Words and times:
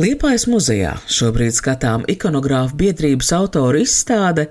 Liepājas 0.00 0.46
muzejā 0.50 0.94
šobrīd 1.10 1.54
skatām 1.56 2.04
ikonogrāfu 2.10 2.76
biedrības 2.80 3.30
autoru 3.36 3.82
izstāde. 3.84 4.48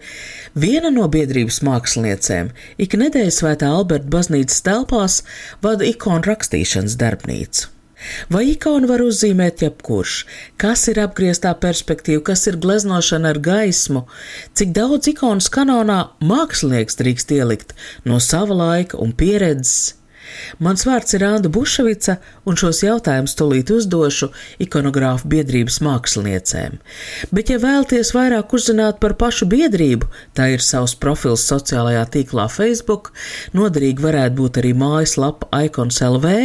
Viena 0.55 0.91
no 0.93 1.09
biedrības 1.11 1.61
māksliniecēm 1.65 2.53
ik 2.85 2.97
nedēļas 2.99 3.41
svētā 3.41 3.71
Alberta 3.73 4.11
baznīcas 4.13 4.63
telpās 4.65 5.21
vada 5.65 5.87
ikonu 5.89 6.29
rakstīšanas 6.29 6.97
darbnīcu. 7.01 7.69
Vai 8.31 8.43
ikonu 8.51 8.89
var 8.89 9.03
uzzīmēt 9.03 9.63
jebkurš? 9.63 10.15
Kas 10.59 10.85
ir 10.91 10.99
apgrieztā 11.03 11.53
perspektīva, 11.55 12.23
kas 12.31 12.45
ir 12.51 12.59
gleznošana 12.63 13.31
ar 13.31 13.39
gaismu? 13.43 14.05
Cik 14.59 14.75
daudz 14.75 15.07
ikonas 15.13 15.49
kanonā 15.53 15.99
mākslinieks 16.23 16.99
drīkst 16.99 17.35
ielikt 17.37 17.75
no 18.07 18.19
sava 18.23 18.59
laika 18.59 18.99
un 18.99 19.15
pieredzes? 19.15 19.93
Mans 20.63 20.85
vārds 20.87 21.15
ir 21.17 21.23
Anna 21.27 21.49
Bušvica, 21.51 22.17
un 22.47 22.57
šos 22.59 22.83
jautājumus 22.85 23.35
tūlīt 23.39 23.71
uzdošu 23.73 24.29
ikonogrāfu 24.63 25.29
biedrības 25.31 25.79
māksliniecēm. 25.85 26.79
Bet, 27.33 27.51
ja 27.53 27.59
vēlaties 27.63 28.13
vairāk 28.15 28.53
uzzināt 28.55 28.99
par 29.03 29.15
pašu 29.19 29.47
biedrību, 29.51 30.09
tā 30.37 30.51
ir 30.53 30.63
savs 30.63 30.95
profils 30.99 31.45
sociālajā 31.49 32.03
tīklā 32.15 32.47
Facebook, 32.51 33.11
noderīgi 33.57 34.03
varētu 34.03 34.37
būt 34.39 34.61
arī 34.61 34.73
mājaslapa 34.77 35.49
Icons 35.65 36.01
LV. 36.05 36.35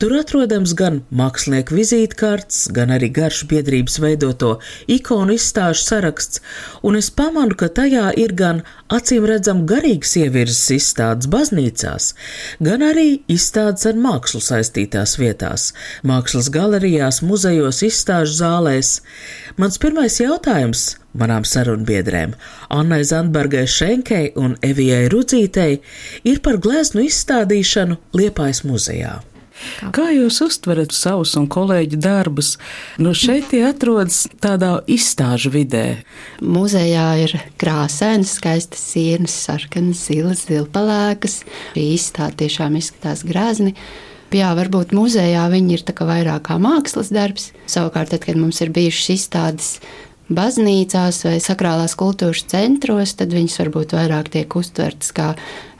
Tur 0.00 0.16
atrodams 0.18 0.74
gan 0.76 1.02
mākslinieku 1.08 1.76
vizītkartes, 1.78 2.66
gan 2.76 2.92
arī 2.92 3.10
garš 3.16 3.44
biedrības 3.50 4.00
veidoto 4.02 4.56
ikonu 4.92 5.36
izstāžu 5.36 5.84
saraksts, 5.84 6.42
un 6.82 6.98
es 7.00 7.08
pamanu, 7.10 7.56
ka 7.56 7.70
tajā 7.72 8.10
ir 8.20 8.34
gan 8.36 8.64
acīm 8.92 9.26
redzam 9.26 9.64
garīgas 9.68 10.14
ievirzes 10.20 10.70
izstādes 10.76 11.28
baznīcās, 11.30 12.12
gan 12.62 12.84
arī 12.86 13.20
izstādes 13.32 13.86
ar 13.90 13.98
mākslu 13.98 14.40
saistītās 14.44 15.16
vietās- 15.18 15.72
mākslas 16.10 16.50
galerijās, 16.50 17.22
muzejos, 17.22 17.82
izstāžu 17.82 18.38
zālēs. 18.40 19.00
Mans 19.56 19.78
pirmais 19.78 20.20
jautājums 20.20 20.96
manām 21.14 21.44
sarunbiedrēm 21.44 22.34
Annai 22.70 23.02
Zandbergai 23.04 23.66
Šenkei 23.66 24.32
un 24.36 24.56
Evijai 24.62 25.08
Rudzītei 25.08 25.80
ir 26.24 26.40
par 26.40 26.58
gleznu 26.58 27.06
izstādīšanu 27.06 27.96
Liepājas 28.12 28.64
muzejā. 28.64 29.22
Kā 29.94 30.08
jūs 30.12 30.40
uztverat 30.44 30.94
savus 30.96 31.34
un 31.38 31.46
kolēģu 31.52 31.98
darbus? 32.00 32.54
Nu, 33.02 33.14
šeit 33.16 33.50
tie 33.52 33.62
atrodas 33.68 34.24
tādā 34.42 34.78
izstāžu 34.90 35.52
vidē. 35.54 35.84
Muzejā 36.40 37.06
ir 37.24 37.36
krāsainas, 37.60 38.36
skaistas 38.40 38.82
sienas, 38.92 39.36
sarkanas, 39.46 40.06
zilas, 40.08 40.46
zilpalēkas. 40.50 41.40
Šī 41.74 41.86
izstāde 41.94 42.44
tiešām 42.44 42.76
izskatās 42.80 43.24
grazni. 43.26 43.76
Jā, 44.34 44.50
varbūt 44.58 44.90
muzejā 44.96 45.44
viņi 45.52 45.76
ir 45.78 45.84
vairāk 45.86 46.48
kā 46.48 46.56
mākslas 46.60 47.12
darbs. 47.14 47.52
Savukārt, 47.70 48.10
tad, 48.12 48.24
kad 48.26 48.36
mums 48.40 48.58
ir 48.60 48.72
bijušas 48.74 49.12
izstādes 49.14 49.68
baznīcās 50.32 51.22
vai 51.26 51.36
sakrālās 51.42 51.94
kultūras 51.98 52.46
centros, 52.50 53.14
tad 53.18 53.34
viņas 53.34 53.60
varbūt 53.62 53.94
vairāk 53.96 54.30
tiek 54.34 54.58
uztvertas 54.58 55.12
kā 55.14 55.34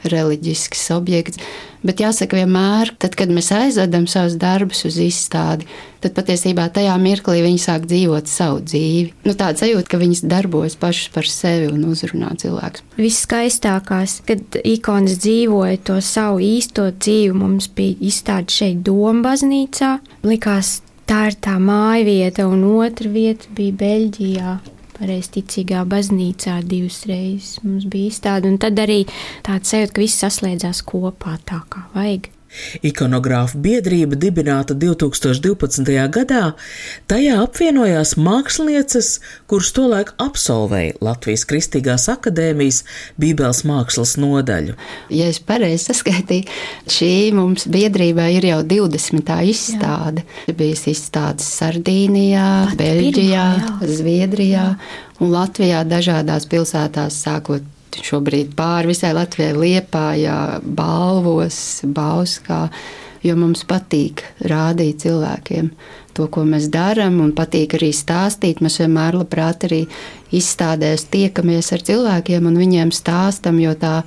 reliģisks 0.07 0.87
objekts. 0.95 1.41
Bet 1.85 2.01
jāsaka, 2.01 2.39
vienmēr, 2.39 2.91
tad, 2.99 3.13
kad 3.17 3.29
mēs 3.31 3.51
aizvedam 3.53 4.07
savus 4.09 4.35
darbus 4.39 4.81
uz 4.87 4.97
izstādi, 5.01 5.67
tad 6.03 6.15
patiesībā 6.17 6.65
tajā 6.73 6.95
mirklī 7.01 7.43
viņi 7.45 7.61
sāk 7.61 7.85
dzīvot 7.89 8.29
savu 8.29 8.63
dzīvi. 8.65 9.13
Nu, 9.27 9.35
tāda 9.37 9.61
sajūta, 9.61 9.91
ka 9.91 10.01
viņas 10.01 10.23
darbojas 10.27 10.77
pašas 10.79 11.11
par 11.13 11.29
sevi 11.29 11.69
un 11.71 11.85
uzrunā 11.91 12.33
cilvēkus. 12.41 12.83
Viskaistākās, 12.97 14.19
kad 14.27 14.59
ikonas 14.63 15.19
dzīvoja 15.21 15.79
to 15.91 15.99
savu 16.03 16.41
īsto 16.43 16.89
dzīvi, 16.91 17.37
mums 17.37 17.69
bija 17.77 17.97
izstāde 18.09 18.53
šeit 18.53 18.83
Doma 18.87 19.29
baznīcā. 19.29 19.97
Likās, 20.27 20.79
tā 21.07 21.27
ir 21.31 21.37
tā 21.43 21.57
māja 21.61 22.05
vieta, 22.07 22.47
un 22.51 22.65
otra 22.77 23.11
vieta 23.11 23.51
bija 23.57 23.77
Beļģijā. 23.83 24.57
Pareizticīgā 24.97 25.83
baznīcā 25.85 26.55
divas 26.65 27.03
reizes 27.05 27.59
mums 27.61 27.85
bija 27.85 28.09
izstāde, 28.09 28.49
un 28.49 28.57
tad 28.57 28.79
arī 28.81 29.03
tāds 29.45 29.69
sajūta, 29.69 29.93
ka 29.93 30.01
viss 30.01 30.23
saslēdzās 30.23 30.81
kopā 30.89 31.35
tā 31.45 31.61
kā 31.69 31.85
vajag. 31.93 32.31
Ikonogrāfa 32.85 33.59
biedrība 33.61 34.17
dibināta 34.19 34.75
2012. 34.77 35.93
gadā, 36.13 36.43
tajā 37.09 37.37
apvienojās 37.43 38.15
mākslinieces, 38.19 39.11
kuras 39.49 39.71
tolaik 39.75 40.13
absolvēja 40.21 40.97
Latvijas 41.03 41.45
Kristīgās 41.49 42.07
akadēmijas 42.11 42.83
Bībeles 43.19 43.63
mākslas 43.67 44.15
nodaļu. 44.21 44.77
Ja 45.13 45.29
es 45.31 45.39
pareizi 45.43 45.89
saskaitīju, 45.91 46.47
šī 46.91 47.13
mums 47.37 47.67
biedrībā 47.71 48.29
ir 48.37 48.49
jau 48.51 48.61
20. 48.75 49.33
izstāde. 49.53 50.25
Jā. 50.47 50.57
Bija 50.57 50.77
izstādes 50.91 51.47
Sardīnijā, 51.59 52.49
Pat 52.71 52.81
Beļģijā, 52.81 53.47
pirmā, 53.61 53.95
Zviedrijā 53.97 54.67
un 55.21 55.33
Latvijā 55.33 55.83
dažādās 55.87 56.47
pilsētās 56.49 57.23
sākot 57.25 57.65
šobrīd 58.05 58.55
pāri 58.57 58.91
visai 58.91 59.13
Latvijai, 59.17 59.55
Liepājā, 59.57 60.39
Balvos, 60.63 61.81
Bauskā, 61.83 62.67
jo 63.25 63.37
mums 63.39 63.63
patīk 63.67 64.23
rādīt 64.45 65.05
cilvēkiem 65.05 65.71
to, 66.17 66.25
ko 66.33 66.43
mēs 66.49 66.69
darām, 66.73 67.19
un 67.21 67.33
patīk 67.37 67.75
arī 67.77 67.91
stāstīt. 67.93 68.61
Mēs 68.65 68.79
vienmēr 68.81 69.19
labprāt 69.19 69.67
arī 69.67 69.83
izstādēs 70.33 71.05
tiekamies 71.13 71.71
ar 71.75 71.83
cilvēkiem 71.87 72.49
un 72.49 72.57
viņiem 72.57 72.93
stāstam, 72.95 73.59
jo 73.61 73.75
tā 73.77 74.01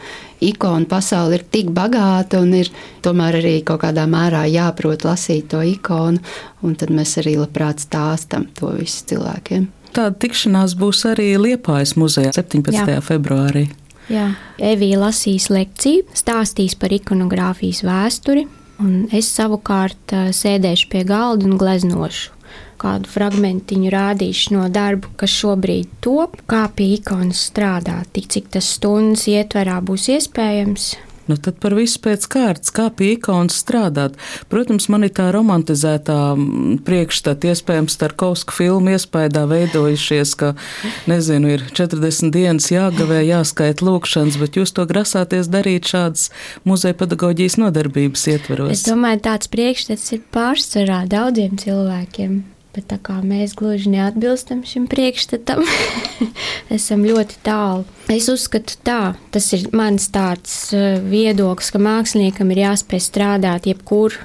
ikona 0.44 0.88
pasaule 0.90 1.38
ir 1.38 1.46
tik 1.54 1.70
bagāta 1.76 2.42
un 2.42 2.54
ir 2.58 2.70
tomēr 3.04 3.40
arī 3.40 3.56
kaut 3.66 3.84
kādā 3.84 4.06
mērā 4.10 4.46
jāprot 4.50 5.06
lasīt 5.06 5.50
to 5.54 5.62
ikonu, 5.64 6.22
un 6.66 6.78
tad 6.80 6.92
mēs 6.94 7.18
arī 7.22 7.38
labprāt 7.40 7.82
stāstam 7.84 8.48
to 8.58 8.74
visu 8.78 9.06
cilvēkiem. 9.12 9.68
Tāda 9.90 10.14
tikšanās 10.22 10.76
būs 10.78 11.02
arī 11.10 11.32
Liepājas 11.38 11.96
muzejā 11.98 12.30
17. 12.36 12.78
Jā. 12.78 13.00
februārī. 13.02 13.66
Jā, 14.10 14.32
Evija 14.58 14.98
lasīs 15.04 15.46
lekciju, 15.52 16.02
stāstīs 16.18 16.74
par 16.74 16.90
ikonogrāfijas 16.90 17.84
vēsturi, 17.86 18.48
un 18.82 19.04
es 19.14 19.28
savukārt 19.30 20.14
sēdēšu 20.34 20.88
pie 20.90 21.04
galda 21.06 21.46
un 21.46 21.54
gleznošu. 21.60 22.34
Kādu 22.80 23.10
fragmentiņu 23.12 23.90
rādīšu 23.92 24.54
no 24.56 24.64
darba, 24.72 25.10
kas 25.20 25.34
šobrīd 25.36 25.92
top, 26.02 26.40
kā 26.50 26.64
pie 26.74 26.94
ikonas 26.96 27.44
strādāt, 27.50 28.08
tik 28.16 28.26
cik 28.32 28.48
tas 28.56 28.72
stundas 28.78 29.28
ietverā 29.30 29.78
būs 29.84 30.08
iespējams. 30.16 30.94
Nu, 31.30 31.36
tad 31.38 31.60
par 31.62 31.76
visu 31.78 32.00
pēc 32.02 32.24
kārtas, 32.26 32.72
kā 32.74 32.88
pie 32.90 33.12
ikonas 33.14 33.60
strādāt. 33.62 34.16
Protams, 34.50 34.88
man 34.90 35.06
ir 35.06 35.12
tā 35.14 35.28
romantizētā 35.30 36.18
mm, 36.34 36.80
priekšstata, 36.86 37.52
iespējams, 37.52 37.94
Starkovska 37.94 38.56
filmu 38.56 38.96
iespējā 38.96 39.44
veidojušies, 39.50 40.34
ka, 40.40 40.52
nezinu, 41.10 41.54
ir 41.54 41.66
40 41.70 42.34
dienas 42.34 42.66
jāgavē, 42.72 43.22
jāskait 43.28 43.84
lūkšanas, 43.86 44.40
bet 44.42 44.58
jūs 44.58 44.74
to 44.74 44.88
grasāties 44.90 45.50
darīt 45.52 45.86
šādas 45.92 46.32
muzeja 46.66 46.98
pedagoģijas 46.98 47.60
nodarbības 47.62 48.26
ietveros. 48.34 48.74
Es 48.74 48.88
domāju, 48.90 49.22
tāds 49.30 49.54
priekšstats 49.54 50.16
ir 50.16 50.24
pārsvarā 50.34 51.04
daudziem 51.10 51.60
cilvēkiem. 51.62 52.40
Bet 52.70 52.86
tā 52.92 53.00
kā 53.02 53.16
mēs 53.26 53.56
gluži 53.58 53.90
neatbilstam 53.90 54.60
šim 54.62 54.84
priekšstatam, 54.90 55.64
esam 56.76 57.02
ļoti 57.02 57.40
tālu. 57.42 57.82
Es 58.12 58.28
uzskatu, 58.30 58.76
tā, 58.86 59.00
tas 59.34 59.48
ir 59.56 59.66
mans 59.74 60.06
tāds 60.14 60.54
eh, 60.76 61.00
viedoklis, 61.02 61.72
ka 61.74 61.82
māksliniekam 61.82 62.52
ir 62.54 62.62
jāspēj 62.62 63.02
strādāt 63.08 63.66
jebkur. 63.66 64.20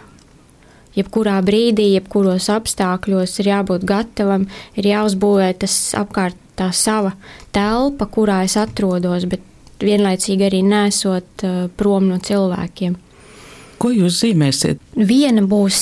Jebkurā 0.96 1.40
brīdī, 1.44 1.90
jebkuros 1.98 2.48
apstākļos 2.54 3.34
ir 3.42 3.50
jābūt 3.50 3.84
gatavam, 3.90 4.46
ir 4.78 4.94
jāuzbūvē 4.94 5.50
tas 5.66 5.74
apkārt 5.98 6.38
tā 6.56 6.70
sava 6.72 7.16
telpa, 7.56 8.08
kurā 8.08 8.44
es 8.46 8.56
atrodos, 8.62 9.26
bet 9.28 9.44
vienlaicīgi 9.82 10.48
arī 10.48 10.62
nesot 10.64 11.44
uh, 11.44 11.66
prom 11.76 12.08
no 12.14 12.22
cilvēkiem. 12.24 12.96
Ko 13.82 13.92
jūs 13.92 14.22
zīmēsiet? 14.24 14.80
Viena 14.96 15.44
būs 15.46 15.80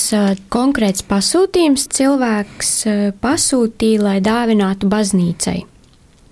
konkrēts 0.53 1.05
pasūtījums. 1.05 1.85
Cilvēks 1.93 2.71
pasūtīja, 3.21 4.01
lai 4.01 4.17
dāvinātu 4.23 4.89
baznīcai. 4.91 5.59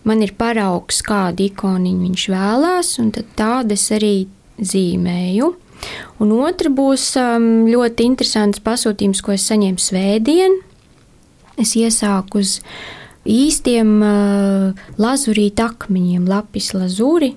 Man 0.10 0.24
ir 0.26 0.34
paraugs, 0.34 1.04
kādu 1.06 1.46
ikoniņu 1.46 2.08
viņš 2.08 2.24
vēlās, 2.34 2.96
un 3.04 3.12
tādu 3.14 3.78
es 3.78 3.86
arī 3.94 4.16
zīmēju. 4.58 5.52
Un 6.22 6.34
otra 6.42 6.70
būs 6.74 7.12
ļoti 7.18 8.08
interesants 8.10 8.62
pasūtījums, 8.66 9.22
ko 9.22 9.36
es 9.36 9.46
saņēmu 9.50 9.82
svētdien. 9.82 10.58
Es 11.62 11.76
iesāku 11.78 12.42
uz 12.42 12.58
īstiem 13.30 14.02
lazurīta 15.02 15.70
akmeņiem, 15.70 16.26
lapis 16.30 16.74
lazuri. 16.74 17.36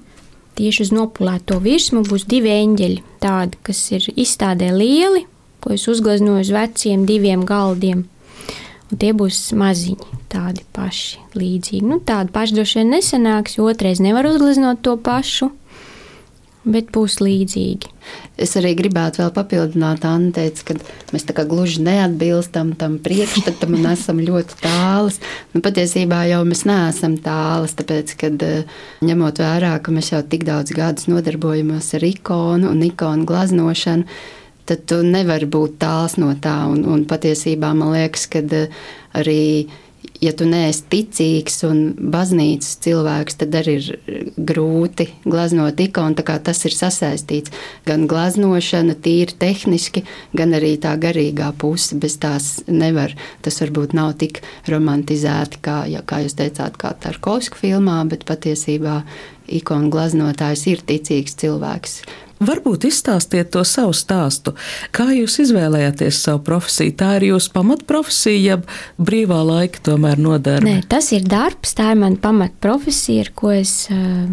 Tieši 0.59 0.87
uz 0.87 0.93
nopulēto 0.95 1.59
virsmu 1.63 2.05
būs 2.09 2.27
divi 2.31 2.53
eņģeļi, 2.55 3.03
tādi, 3.23 3.61
kas 3.67 3.81
ir 3.95 4.09
izstādē 4.15 4.71
lieli, 4.75 5.25
ko 5.65 5.75
es 5.75 5.87
uzgleznoju 5.91 6.45
uz 6.45 6.53
veciem 6.55 7.07
diviem 7.09 7.45
galdiem. 7.49 8.05
Un 8.93 9.01
tie 9.01 9.15
būs 9.17 9.39
maziņi, 9.57 10.21
tādi 10.31 10.63
paši, 10.77 11.23
līdzīgi. 11.35 11.85
Nu, 11.89 11.99
tādi 12.05 12.35
paši 12.35 12.59
droši 12.59 12.81
vien 12.81 12.93
nesenāks, 12.95 13.57
jo 13.59 13.69
otrais 13.71 14.03
nevar 14.05 14.29
uzgleznot 14.29 14.85
to 14.85 14.99
pašu 15.01 15.51
bet 16.65 16.91
būs 16.95 17.19
līdzīgi. 17.23 17.91
Es 18.41 18.55
arī 18.59 18.73
gribētu 18.79 19.23
vēl 19.23 19.31
papildināt, 19.37 20.05
Anna 20.09 20.33
teica, 20.35 20.71
ka 20.71 20.77
mēs 21.15 21.27
tā 21.29 21.37
kā 21.37 21.45
gluži 21.49 21.83
neatbilstam 21.85 22.73
tam 22.81 22.97
priekšstatam 23.05 23.77
un 23.79 23.89
esam 23.93 24.21
ļoti 24.25 24.59
tālas. 24.63 25.21
Nu, 25.55 25.63
patiesībā 25.65 26.25
jau 26.31 26.43
mēs 26.49 26.65
neesam 26.69 27.19
tālas, 27.25 27.77
tāpēc, 27.79 28.17
kad 28.21 28.47
eh, 28.47 28.79
ņemot 29.05 29.43
vērā, 29.45 29.77
ka 29.85 29.95
mēs 29.95 30.13
jau 30.15 30.23
tik 30.27 30.47
daudz 30.49 30.75
gadus 30.77 31.09
nodarbojamies 31.13 31.93
ar 31.99 32.09
ikonu 32.09 32.73
un 32.73 32.83
ikonu 32.89 33.29
glaznošanu, 33.29 34.09
tad 34.65 34.85
tu 34.89 35.03
nevari 35.05 35.49
būt 35.49 35.79
tāls 35.83 36.17
no 36.21 36.33
tā. 36.41 36.57
Un, 36.73 36.85
un 36.89 37.05
patiesībā 37.09 37.75
man 37.77 37.95
liekas, 37.95 38.29
ka 38.33 38.45
eh, 38.45 38.85
arī 39.15 39.41
ja 40.25 40.33
tu 40.37 40.47
neesi 40.49 40.85
ticīgs 40.91 41.61
un 41.69 41.83
baznīcas 42.13 42.79
cilvēks, 42.85 43.39
tad 43.43 43.57
arī 43.61 43.77
ir 43.81 44.31
grūti 44.37 45.09
glaznot 45.25 45.81
ikonu. 45.85 46.17
Tas 46.25 46.65
ir 46.67 46.75
sasaistīts 46.75 47.53
gan 47.87 48.07
glaznošana, 48.11 48.97
tīri 49.05 49.37
tehniski, 49.41 50.05
gan 50.37 50.57
arī 50.57 50.75
tā 50.81 50.95
garīgā 51.01 51.53
puse. 51.59 51.99
Bez 52.01 52.17
tās 52.23 52.51
nevar. 52.69 53.15
Tas 53.45 53.61
varbūt 53.63 53.95
nav 53.97 54.15
tik 54.23 54.43
romantizēti, 54.71 55.61
kā, 55.65 55.79
ja, 55.91 56.03
kā 56.07 56.23
jūs 56.25 56.37
teicāt, 56.39 56.79
kā 56.81 56.95
Tarkovska 57.05 57.61
filmā, 57.61 58.01
bet 58.09 58.27
patiesībā 58.29 59.03
ikonu 59.61 59.91
glaznotājs 59.93 60.67
ir 60.73 60.85
ticīgs 60.89 61.37
cilvēks. 61.41 61.99
Varbūt 62.43 62.89
izstāstiet 62.89 63.53
to 63.55 63.63
savu 63.69 63.95
stāstu. 63.95 64.55
Kā 64.95 65.07
jūs 65.15 65.39
izvēlējāties 65.45 66.19
savu 66.27 66.43
profesiju? 66.49 66.97
Tā 66.99 67.15
ir 67.21 67.29
jūsu 67.31 67.53
pamatprofesija, 67.55 68.57
ja 68.57 68.59
brīvā 68.99 69.41
laika 69.47 69.83
tomēr 69.91 70.21
nodara? 70.21 70.65
Nē, 70.65 70.81
tas 70.91 71.13
ir 71.15 71.27
darbs, 71.31 71.77
tā 71.79 71.93
ir 71.95 72.01
mana 72.03 72.19
pamatprofesija, 72.21 73.29
ar 73.29 73.35
ko 73.39 73.55
es 73.55 73.85
uh, 73.95 74.25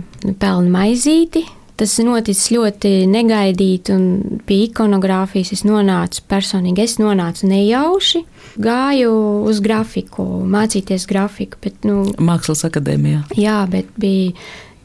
pelnu 0.42 0.74
maizīti. 0.74 1.46
Tas 1.82 1.96
noticis 2.04 2.52
ļoti 2.54 2.90
negaidīti, 3.10 3.94
un 3.96 4.42
pie 4.46 4.68
ikonogrāfijas 4.68 5.50
es 5.56 5.64
nonācu 5.66 6.22
personīgi. 6.30 6.84
Es 6.84 7.00
nonācu 7.02 7.50
nejauši, 7.50 8.22
gāju 8.62 9.14
uz 9.50 9.62
grafiku, 9.66 10.26
mācīties 10.46 11.08
grafiku. 11.10 11.58
Bet, 11.64 11.80
nu, 11.88 12.04
Mākslas 12.22 12.62
akadēmijā. 12.70 13.24
Jā, 13.40 13.64
bet 13.72 13.90
bija 13.98 14.36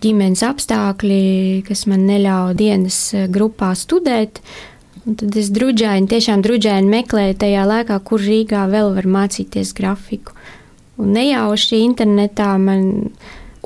ģimenes 0.06 0.44
apstākļi, 0.46 1.20
kas 1.66 1.86
man 1.90 2.06
neļauj 2.08 2.56
dienas 2.58 2.98
eh, 3.14 3.26
grupā 3.32 3.72
studēt. 3.78 4.40
Un 5.06 5.14
tad 5.18 5.36
es 5.38 5.52
druģēju, 5.54 6.08
tiešām 6.10 6.42
druģēju 6.42 6.90
meklēju 6.90 7.38
tajā 7.42 7.66
laikā, 7.68 7.98
kur 8.06 8.22
Rīgā 8.22 8.64
vēl 8.70 8.90
var 8.96 9.06
mācīties 9.06 9.70
grafiku. 9.76 10.34
Un 10.98 11.12
nejauši 11.14 11.82
internetā 11.84 12.54
man 12.58 13.12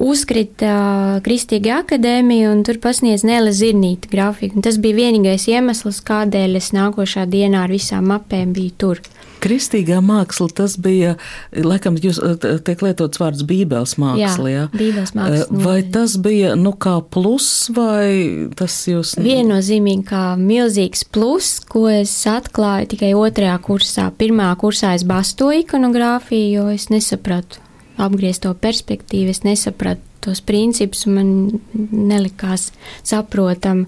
uzkrita 0.01 1.21
Kristīga 1.25 1.81
akadēmija, 1.85 2.51
un 2.55 2.65
tur 2.67 2.81
pasniedz 2.83 3.25
Nēla 3.27 3.53
Zirnīta 3.55 4.11
grafiku. 4.11 4.59
Un 4.59 4.65
tas 4.67 4.81
bija 4.81 5.03
vienīgais 5.03 5.47
iemesls, 5.53 6.01
kādēļ 6.09 6.57
es 6.61 6.73
nākošā 6.77 7.27
dienā 7.31 7.67
ar 7.67 7.75
visām 7.75 8.09
mapēm 8.11 8.55
biju 8.57 8.77
tur. 8.81 9.03
Kristīgā 9.41 10.03
māksla, 10.05 10.51
tas 10.53 10.75
bija, 10.81 11.15
laikam, 11.57 11.97
jūs 11.97 12.19
tiek 12.41 12.83
lietots 12.85 13.21
vārds 13.21 13.45
bībeles 13.49 13.95
māksla, 14.01 14.51
jā? 14.53 14.67
jā? 14.67 14.67
Bībeles 14.75 15.15
māksla. 15.17 15.63
Vai 15.65 15.79
tas 15.95 16.17
bija, 16.21 16.53
nu, 16.61 16.75
kā 16.77 16.99
plus, 17.01 17.49
vai 17.73 18.51
tas 18.57 18.77
jūs? 18.91 19.15
Viennozīmīgi 19.21 20.05
kā 20.11 20.25
milzīgs 20.41 21.07
plus, 21.09 21.55
ko 21.73 21.87
es 21.93 22.13
atklāju 22.29 22.93
tikai 22.93 23.15
otrajā 23.17 23.57
kursā. 23.65 24.11
Pirmā 24.21 24.53
kursā 24.61 24.93
es 24.99 25.09
bastoju 25.09 25.65
ikonogrāfiju, 25.65 26.53
jo 26.59 26.69
es 26.77 26.91
nesapratu 26.93 27.70
apgriezto 27.99 28.53
perspektīvu, 28.55 29.33
es 29.35 29.43
nesapratu 29.47 30.05
tos 30.21 30.43
principus, 30.45 31.07
man 31.09 31.61
nelikās 31.73 32.71
saprotam. 33.03 33.87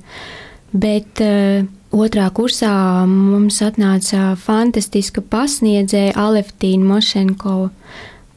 Bet 0.72 1.20
uh, 1.20 1.66
Otrā 1.92 2.30
kursā 2.32 3.04
mums 3.04 3.58
atnāca 3.60 4.30
fantastiska 4.40 5.20
pasniedzēja 5.20 6.14
Aleftīna 6.16 6.88
Mošenkova, 6.88 7.68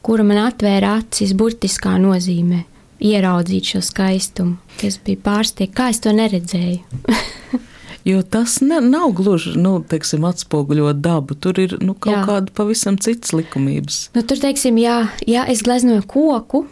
kura 0.04 0.26
man 0.28 0.42
atvēra 0.42 0.98
acis 1.00 1.32
burtiskā 1.32 1.94
nozīmē 2.02 2.66
ieraudzīt 3.00 3.72
šo 3.72 3.80
skaistumu. 3.84 4.58
Es 4.84 5.00
biju 5.00 5.22
pārsteigts, 5.24 5.72
kā 5.76 5.88
es 5.92 6.02
to 6.04 6.12
neredzēju. 6.12 7.00
jo 8.06 8.22
tas 8.22 8.60
ne, 8.62 8.78
nav 8.80 9.10
gluži 9.18 9.56
nu, 9.58 9.80
teiksim, 9.90 10.24
atspoguļot 10.28 11.02
dabu. 11.02 11.34
Tur 11.34 11.58
ir 11.58 11.76
nu, 11.82 11.96
kaut 11.98 12.14
jā. 12.14 12.22
kāda 12.28 12.54
pavisam 12.54 12.98
citas 13.02 13.34
likumības. 13.34 14.06
Nu, 14.14 14.22
tur, 14.22 14.38
teiksim, 14.42 14.78
jā, 14.80 15.00
jā, 15.26 15.42
es 15.50 15.64
gleznoju 15.66 16.06
koku, 16.10 16.64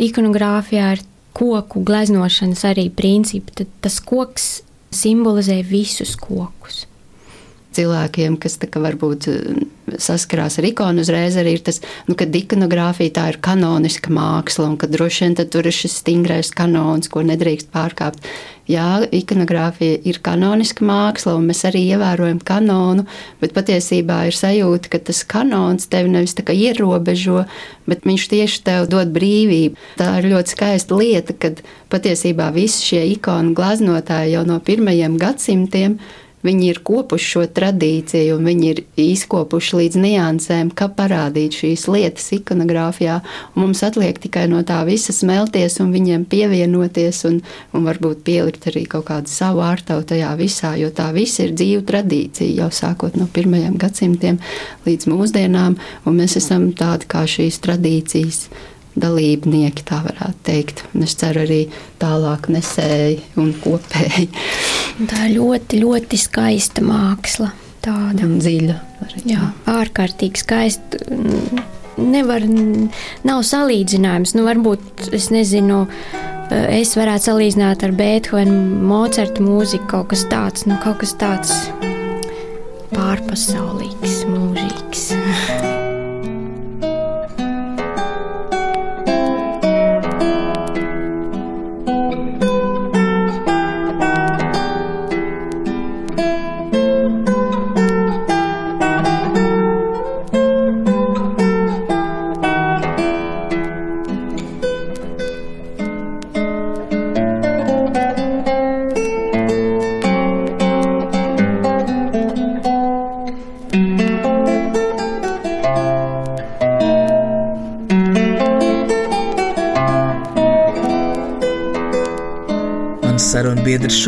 ikonogrāfijā 0.00 0.94
ir 0.96 1.04
koku 1.36 1.84
gleznošanas 1.86 2.64
arī 2.70 2.88
principi. 2.94 3.60
Tad 3.60 3.72
tas 3.84 4.00
koks 4.00 4.48
simbolizē 4.94 5.60
visus 5.66 6.16
kokus. 6.18 6.86
Cilvēkiem, 7.76 8.38
kas 8.40 8.56
kā, 8.62 8.80
varbūt 8.80 9.26
eh, 9.28 9.64
saskarās 10.00 10.58
ar 10.60 10.66
ikonu, 10.68 11.02
uzreiz 11.04 11.36
arī 11.36 11.58
ir 11.58 11.64
tas, 11.66 11.82
nu, 12.08 12.16
ka 12.18 12.24
ikonogrāfija 12.24 13.14
tā 13.18 13.26
ir 13.32 13.40
kanoniska 13.44 14.12
māksla, 14.14 14.70
un 14.72 14.78
ka 14.80 14.88
droši 14.88 15.26
vien 15.26 15.36
tur 15.38 15.68
ir 15.68 15.76
šis 15.76 15.98
stingrais 16.00 16.52
kanons, 16.56 17.10
ko 17.12 17.24
nedrīkst 17.28 17.68
pārkāpt. 17.74 18.24
Jā, 18.68 19.00
ikonogrāfija 19.16 20.02
ir 20.04 20.18
kanoniska 20.20 20.84
māksla, 20.84 21.38
un 21.38 21.46
mēs 21.48 21.62
arī 21.64 21.86
ievērojam 21.94 22.42
kanonu, 22.44 23.06
bet 23.40 23.54
patiesībā 23.56 24.26
ir 24.28 24.36
sajūta, 24.36 24.90
ka 24.92 25.00
tas 25.08 25.22
kanons 25.28 25.88
tevi 25.88 26.12
nevis 26.12 26.36
tā 26.36 26.44
kā 26.44 26.56
ierobežo, 26.56 27.46
bet 27.88 28.04
viņš 28.04 28.28
tieši 28.32 28.62
tev 28.66 28.88
dod 28.92 29.12
brīvību. 29.14 29.80
Tā 29.96 30.10
ir 30.20 30.28
ļoti 30.34 30.52
skaista 30.52 31.00
lieta, 31.00 31.36
kad 31.36 31.62
patiesībā 31.88 32.50
visi 32.52 32.90
šie 32.90 33.06
ikonu 33.14 33.54
glaznotāji 33.56 34.36
jau 34.36 34.44
no 34.48 34.60
pirmajiem 34.64 35.16
gadsimtiem 35.20 35.96
Viņi 36.46 36.68
ir 36.70 36.78
kopuši 36.86 37.30
šo 37.32 37.42
tradīciju, 37.50 38.36
un 38.38 38.46
viņi 38.46 38.68
ir 38.70 38.80
izkopuši 39.02 39.80
līdz 39.80 39.98
niansēm, 40.04 40.70
kā 40.70 40.86
parādīt 40.94 41.56
šīs 41.58 41.88
lietas 41.90 42.28
ikonogrāfijā. 42.36 43.18
Mums 43.58 43.82
atliek 43.86 44.20
tikai 44.22 44.46
no 44.52 44.62
tā 44.66 44.78
visa 44.86 45.14
smelties 45.14 45.80
un 45.82 45.90
viņiem 45.94 46.28
pievienoties, 46.30 47.24
un, 47.26 47.40
un 47.74 47.90
varbūt 47.90 48.22
pielikt 48.28 48.70
arī 48.70 48.84
kaut 48.86 49.08
kādu 49.10 49.32
savu 49.32 49.64
ārtavu 49.66 50.06
tajā 50.06 50.30
visā, 50.38 50.76
jo 50.78 50.92
tā 50.94 51.10
viss 51.16 51.42
ir 51.42 51.56
dzīva 51.58 51.82
tradīcija 51.90 52.62
jau 52.62 52.70
sākot 52.74 53.18
no 53.18 53.26
pirmajiem 53.34 53.74
gadsimtiem 53.80 54.38
līdz 54.86 55.10
mūsdienām, 55.10 55.78
un 56.06 56.20
mēs 56.22 56.38
esam 56.38 56.70
tādi 56.78 57.10
kā 57.10 57.26
šīs 57.26 57.58
tradīcijas 57.66 58.44
dalībnieki, 59.02 59.84
tā 59.88 60.00
varētu 60.04 60.44
teikt. 60.46 60.84
Un 60.94 61.06
es 61.06 61.16
ceru 61.18 61.44
arī 61.44 61.62
tālāk 62.02 62.50
nesēji 62.52 63.20
un 63.40 63.52
kopēji. 63.62 64.28
Tā 65.08 65.28
ir 65.28 65.36
ļoti, 65.38 65.82
ļoti 65.84 66.20
skaista 66.20 66.84
māksla. 66.84 67.52
Tāda 67.84 68.26
un 68.26 68.38
dziļa. 68.42 68.78
Arī, 69.06 69.24
jā, 69.30 69.50
ārkārtīgi 69.70 70.42
skaista. 70.42 71.02
Nevar, 71.98 72.44
nav 73.26 73.42
salīdzinājums. 73.46 74.34
Nu, 74.38 74.44
varbūt 74.46 75.08
es 75.14 75.30
nezinu, 75.34 75.84
es 76.50 76.94
varētu 76.98 77.30
salīdzināt 77.30 77.86
ar 77.86 77.94
Beethovenu, 77.98 78.58
Mocerta 78.90 79.42
mūziku, 79.42 79.86
kaut 79.90 80.12
kas 80.14 80.26
tāds, 80.30 80.66
nu, 80.70 80.78
kaut 80.82 81.00
kas 81.02 81.14
tāds 81.18 81.54
pārpasaulīgs, 82.94 84.22
mūžīgs. 84.30 85.08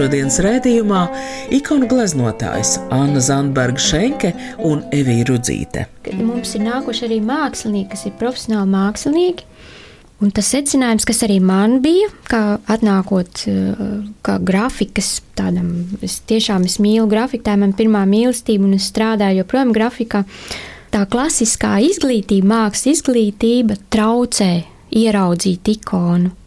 Šodienas 0.00 0.38
rēdījumā- 0.40 1.00
ikonu 1.58 1.84
gleznotājs 1.90 2.78
Anna 2.94 3.20
Zandberga 3.20 3.82
Šenke 3.84 4.30
un 4.64 4.80
Evija 4.96 5.26
Rudzīte. 5.28 5.84
Mums 6.16 6.54
ir 6.56 6.64
nākuši 6.64 7.04
arī 7.04 7.18
mākslinieki, 7.20 7.90
kas 7.90 8.06
ir 8.06 8.14
profesionāli 8.16 8.72
mākslinieki. 8.72 9.44
Un 10.22 10.30
tas 10.30 10.48
secinājums, 10.52 11.04
kas 11.04 11.20
arī 11.24 11.40
man 11.40 11.80
bija, 11.84 12.08
kā 12.28 12.58
atnākot 12.68 13.44
kā 14.22 14.38
grafikas 14.40 15.20
tādam, 15.36 15.84
es 16.02 16.20
tiešām 16.20 16.64
es 16.64 16.78
mīlu 16.78 17.08
grafiku, 17.08 17.44
tā 17.44 17.56
ir 17.56 17.62
mana 17.66 17.72
pirmā 17.72 18.04
mīlestība, 18.08 18.64
un 18.64 18.74
es 18.74 18.90
strādāju 18.90 19.44
joprojām 19.44 19.72
grafikā. 19.72 20.24
Tā 20.90 21.06
klasiskā 21.06 21.76
izglītība, 21.84 22.48
mākslas 22.56 22.96
izglītība 22.96 23.76
traucē 23.90 24.64
ieraudzīt 24.90 25.76
ikonu 25.76 26.39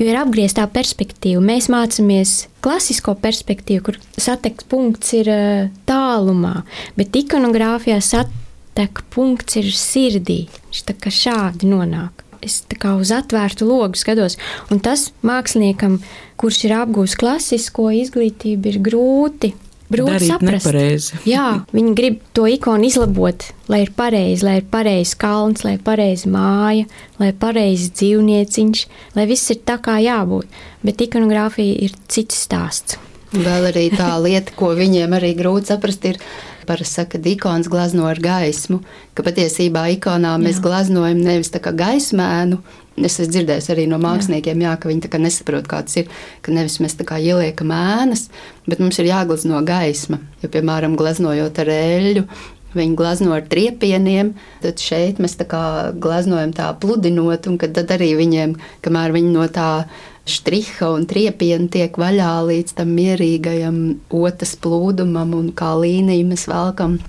jo 0.00 0.08
ir 0.08 0.18
apgrieztā 0.20 0.64
perspektīva. 0.72 1.42
Mēs 1.44 1.68
mācāmies 1.72 2.34
klasisko 2.64 3.14
perspektīvu, 3.20 3.84
kur 3.90 4.00
satek 4.20 4.64
punkts 4.70 5.12
ir 5.18 5.30
eh, 5.32 5.68
tālumā, 5.88 6.62
bet 6.96 7.20
ikonogrāfijā 7.20 8.00
satek 8.04 9.04
punkts 9.12 9.60
ir 9.60 9.70
sirdī. 9.76 10.42
Viņš 10.70 10.82
tā 10.88 10.96
kā 10.96 11.12
šādi 11.14 11.68
nonāk. 11.70 12.24
Es 12.40 12.62
tā 12.64 12.78
kā 12.80 12.94
uz 12.96 13.10
atvērtu 13.12 13.66
logu 13.68 14.00
skatos, 14.00 14.38
un 14.72 14.80
tas 14.80 15.10
māksliniekam, 15.20 15.98
kurš 16.40 16.62
ir 16.64 16.78
apgūst 16.78 17.18
klasisko 17.20 17.90
izglītību, 17.98 18.72
ir 18.72 18.78
grūti 18.80 19.52
Grūti 19.90 20.28
saprast. 20.28 20.68
Nepareizi. 20.68 21.20
Jā, 21.32 21.46
viņi 21.74 21.94
grib 21.98 22.20
to 22.36 22.46
ikonu 22.50 22.86
izlabot, 22.86 23.48
lai 23.70 23.82
ir 23.84 23.92
pareizi, 23.96 24.46
lai 24.46 24.56
ir 24.60 24.66
pareizs 24.70 25.16
kalns, 25.18 25.64
lai 25.66 25.74
ir 25.78 25.84
pareizi 25.86 26.30
māja, 26.30 26.86
lai 27.18 27.32
ir 27.32 27.38
pareizs 27.42 27.90
dzīvnieciņš, 27.98 28.84
lai 29.18 29.26
viss 29.30 29.50
ir 29.50 29.62
tā 29.66 29.80
kā 29.82 29.98
jābūt. 30.02 30.60
Bet 30.86 31.02
ikonogrāfija 31.06 31.80
ir 31.86 31.96
cits 32.10 32.38
stāsts. 32.46 33.00
Vēl 33.34 33.68
arī 33.70 33.88
tā 33.94 34.12
lieta, 34.26 34.54
ko 34.58 34.72
viņiem 34.78 35.18
arī 35.18 35.34
grūti 35.38 35.72
saprast, 35.72 36.06
ir, 36.06 36.22
parasti 36.70 37.00
saka, 37.00 37.18
ka 37.18 37.30
ikonas 37.30 37.70
glazno 37.70 38.06
ar 38.06 38.18
gaismu, 38.22 38.80
ka 39.14 39.26
patiesībā 39.26 39.88
ikonā 39.96 40.36
mēs 40.42 40.60
Jā. 40.60 40.66
glaznojam 40.68 41.22
nevis 41.26 41.50
tā 41.50 41.62
kā 41.62 41.74
gaismēnu, 41.74 42.60
Es 43.06 43.18
esmu 43.18 43.32
dzirdējis 43.34 43.70
arī 43.74 43.88
no 43.90 43.98
māksliniekiem, 44.02 44.62
jā, 44.66 44.76
ka 44.80 44.90
viņi 44.90 45.10
nesaprot, 45.22 45.66
kāds 45.70 45.96
ir. 46.00 46.08
Ka 46.44 46.52
nevis 46.52 46.80
mēs 46.82 46.96
tā 46.98 47.06
kā 47.08 47.18
ieliekam 47.22 47.72
ēnas, 47.74 48.28
bet 48.66 48.80
mums 48.82 48.98
ir 49.00 49.10
jāglazno 49.10 49.60
gaisma. 49.66 50.20
Jo, 50.42 50.52
piemēram, 50.52 50.96
glaznojot 51.00 51.62
ar 51.64 51.74
eļļu, 51.76 52.26
Viņi 52.70 52.94
glazno 52.94 53.32
ar 53.34 53.42
triepieniem, 53.50 54.28
tad 54.62 54.78
šeit 54.78 55.18
mēs 55.18 55.32
tā 55.40 55.42
kā 55.50 55.90
glaznojam 55.98 56.52
tā 56.54 56.68
pludinot, 56.78 57.48
un 57.50 57.56
tad 57.58 57.90
arī 57.90 58.12
viņiem, 58.14 58.54
kamēr 58.84 59.14
viņi 59.16 59.32
no 59.34 59.46
tā 59.50 59.88
striha 60.30 60.92
un 60.94 61.08
triepiena 61.10 61.66
tiek 61.72 61.98
vaļā 61.98 62.30
līdz 62.46 62.76
tam 62.78 62.92
mierīgajam 62.94 63.80
otras 64.14 64.54
plūdumam, 64.62 65.34
un 65.34 65.50
kā 65.50 65.72
līniju 65.82 66.28
mēs 66.30 66.46
velkam 66.50 67.00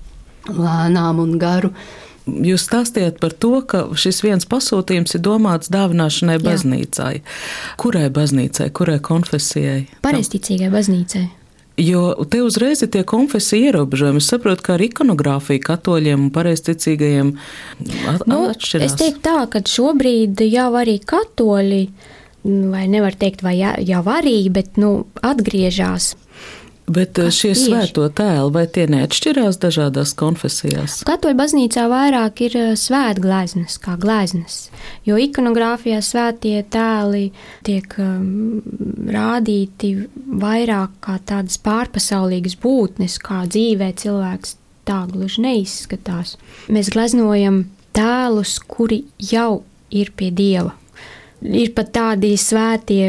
lēnām 0.50 1.22
un 1.22 1.38
garu. 1.42 1.70
Jūs 2.32 2.66
stāstījāt 2.68 3.20
par 3.22 3.34
to, 3.36 3.54
ka 3.68 3.84
šis 3.98 4.22
viens 4.26 4.48
pasūtījums 4.50 5.18
ir 5.18 5.24
domāts 5.26 5.72
dāvināšanai 5.74 6.38
Jā. 6.40 6.46
baznīcai. 6.46 7.14
Kurai 7.82 8.08
baznīcai, 8.14 8.72
kurai 8.76 9.00
konfesijai? 9.04 9.86
Pareizticīgai 10.06 10.72
baznīcai. 10.74 11.28
Jo 11.82 12.12
te 12.30 12.42
uzreiz 12.44 12.84
ir 12.84 12.92
tie 12.94 13.02
konfesija 13.08 13.72
ierobežojumi. 13.72 14.22
Es 14.22 14.30
saprotu, 14.30 14.66
ka 14.68 14.76
ar 14.76 14.84
ikonogrāfiju 14.86 15.64
katoļiem 15.66 16.28
un 16.28 16.32
pareizticīgajiem 16.36 17.32
at 18.12 18.26
nu, 18.30 18.42
atšķirās. 18.52 18.86
Es 18.86 18.98
teiktu 19.00 19.24
tā, 19.26 19.38
ka 19.52 19.64
šobrīd 19.66 20.44
jau 20.52 20.68
arī 20.78 21.00
katoļi, 21.00 21.82
vai 22.44 22.86
nevar 22.92 23.18
teikt, 23.18 23.42
vai 23.46 23.56
jau 23.62 24.04
arī, 24.14 24.38
bet 24.54 24.78
nu, 24.82 24.94
atgriežas 25.26 26.14
Bet 26.92 27.20
eh, 27.20 27.30
Kas 27.30 27.38
šie 27.40 27.52
tieši? 27.54 27.64
svēto 27.70 28.08
tēli, 28.18 28.52
vai 28.56 28.66
tie 28.68 28.86
neatšķirās 28.92 29.60
dažādās 29.62 30.14
konfesijās? 30.20 31.00
Katoļu 31.08 31.38
baznīcā 31.40 31.86
vairāk 31.92 32.44
ir 32.48 32.58
eh, 32.60 32.72
svētgleznas, 32.80 33.78
kā 33.84 33.96
gleznas, 34.02 34.58
jo 35.08 35.20
ikonogrāfijā 35.22 36.02
svētie 36.04 36.58
tēli 36.74 37.30
tiek 37.68 37.96
um, 38.02 38.62
rādīti 39.12 39.94
vairāk 40.42 40.98
kā 41.06 41.20
tādas 41.32 41.60
pārpasaulīgas 41.64 42.58
būtnes, 42.62 43.20
kā 43.24 43.44
dzīvē 43.48 43.94
cilvēks 44.02 44.58
tā 44.88 45.04
gluži 45.12 45.46
neizskatās. 45.46 46.36
Mēs 46.74 46.90
gleznojam 46.94 47.64
tēlus, 47.96 48.58
kuri 48.68 49.04
jau 49.22 49.62
ir 49.92 50.12
pie 50.18 50.32
Dieva. 50.34 50.74
Ir 51.42 51.72
pat 51.74 51.90
tādi 51.96 52.36
svētie 52.38 53.06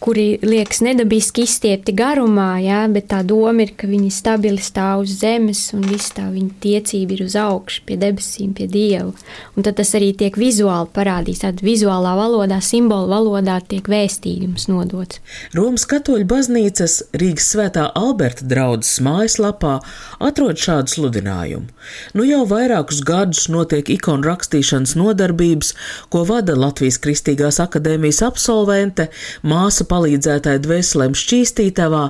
kuri 0.00 0.38
liekas 0.42 0.80
nedabiski 0.84 1.42
izstiepti 1.46 1.94
garumā, 1.96 2.54
jā, 2.62 2.82
bet 2.92 3.08
tā 3.10 3.22
doma 3.26 3.64
ir, 3.64 3.72
ka 3.78 3.88
viņi 3.90 4.10
stabili 4.14 4.62
stāv 4.62 5.02
uz 5.04 5.16
zemes 5.22 5.64
un 5.74 5.82
viss 5.90 6.14
tā 6.14 6.28
viņa 6.30 6.54
tiecība 6.62 7.16
ir 7.16 7.24
uz 7.26 7.34
augšu, 7.38 7.82
pie 7.88 7.96
debesīm, 7.98 8.52
pie 8.54 8.68
dieva. 8.70 9.10
Un 9.56 9.66
tad 9.66 9.80
tas 9.80 9.90
arī 9.98 10.12
tiek 10.18 10.38
vizuāli 10.38 10.90
parādīts, 10.94 11.42
tad 11.42 11.64
vizuālā 11.66 12.14
valodā, 12.18 12.60
simbolu 12.62 13.10
valodā 13.10 13.58
tiek 13.66 13.88
vēstījums 13.90 14.68
nodots. 14.70 15.18
Romas 15.56 15.86
katoļu 15.90 16.28
baznīcas 16.30 17.00
Rīgas 17.18 17.50
svētā 17.56 17.88
Alberta 17.98 18.46
draudzes 18.46 19.00
mājaslapā 19.02 19.78
atrod 20.22 20.62
šādu 20.62 20.94
sludinājumu. 20.94 21.66
Nu 22.14 22.26
jau 22.28 22.44
vairākus 22.46 23.02
gadus 23.06 23.48
notiek 23.50 23.90
ikonu 23.90 24.30
rakstīšanas 24.30 24.94
nodarbības, 25.00 25.74
ko 26.12 26.22
vada 26.28 26.54
Latvijas 26.54 27.00
Kristīgās 27.02 27.58
akadēmijas 27.62 28.22
absolvente, 28.26 29.08
māsa 29.42 29.71
māsa 29.72 29.86
palīdzētāja 29.88 30.60
dvēselēm 30.66 31.14
šķīstītavā 31.16 32.02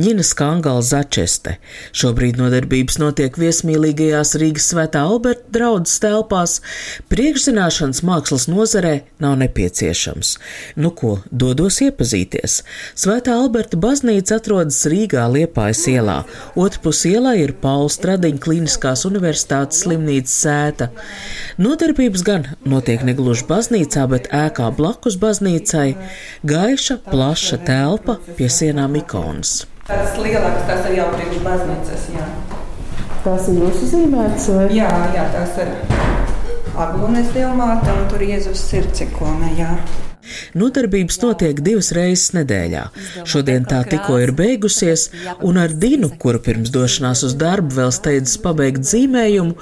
Ņina 0.00 0.24
Skangala 0.24 0.80
Začeste. 0.80 1.58
Šobrīd 1.92 2.38
nodarbības 2.40 2.96
notiek 3.02 3.34
viesmīlīgajās 3.36 4.38
Rīgas 4.40 4.70
svētā 4.72 5.02
Alberta 5.04 5.52
draudzes 5.52 6.00
telpās. 6.00 6.54
Priekšzināšanas 7.12 8.00
mākslas 8.08 8.46
nozarē 8.48 8.94
nav 9.20 9.36
nepieciešams. 9.42 10.30
Nu 10.80 10.94
ko, 10.96 11.18
dodos 11.28 11.82
iepazīties. 11.84 12.62
Svētā 12.96 13.36
Alberta 13.36 13.76
baznīca 13.76 14.38
atrodas 14.40 14.80
Rīgā 14.88 15.26
Liepājas 15.34 15.84
ielā. 15.92 16.22
Otrpus 16.56 17.02
ielā 17.10 17.36
ir 17.42 17.52
Paula 17.60 17.92
Stradiņa 17.92 18.40
Kliniskās 18.40 19.04
universitātes 19.10 19.84
slimnīcas 19.84 20.38
sēta. 20.46 20.88
Nodarbības 21.60 22.24
gan 22.24 22.48
notiek 22.64 23.02
negluži 23.06 23.46
baznīcā, 23.48 24.06
bet 24.10 24.28
ēkā 24.34 24.70
blakus 24.76 25.16
baznīcai- 25.20 25.94
gaiša, 26.52 26.98
plaša 27.10 27.58
telpa, 27.64 28.18
pie 28.36 28.48
sienām 28.48 28.96
ikonas. 28.96 29.66
Tas 29.86 30.16
lielāks, 30.18 30.66
tas 30.66 30.86
ir 30.90 30.96
jau 30.98 31.08
priekš 31.14 31.40
baznīcas, 31.44 32.04
jā. 32.14 32.26
Tās 33.24 33.48
ir 33.48 33.60
jūsu 33.60 33.88
zīmētas, 33.92 34.46
vai? 34.54 34.68
Jā, 34.76 34.90
jā, 35.14 35.24
tās 35.34 35.58
ir 35.58 35.68
aglones 36.76 37.32
diamāta 37.34 37.96
un 37.96 38.08
tur 38.08 38.18
Jēzus 38.18 38.62
sirds-ikona, 38.70 39.50
jā. 39.58 39.74
Nodarbības 40.58 41.20
notiek 41.22 41.60
divas 41.64 41.90
reizes 41.96 42.32
nedēļā. 42.36 42.84
Šodien 43.28 43.66
tā 43.68 43.80
tikko 43.88 44.18
ir 44.22 44.32
beigusies, 44.36 45.08
un 45.46 45.60
ar 45.60 45.74
Dinu, 45.80 46.10
kura 46.20 46.40
pirms 46.42 46.72
došanās 46.74 47.24
uz 47.26 47.36
darbu 47.40 47.76
vēl 47.78 47.92
steidzas 47.94 48.36
pabeigt 48.42 48.84
zīmējumu, 48.88 49.56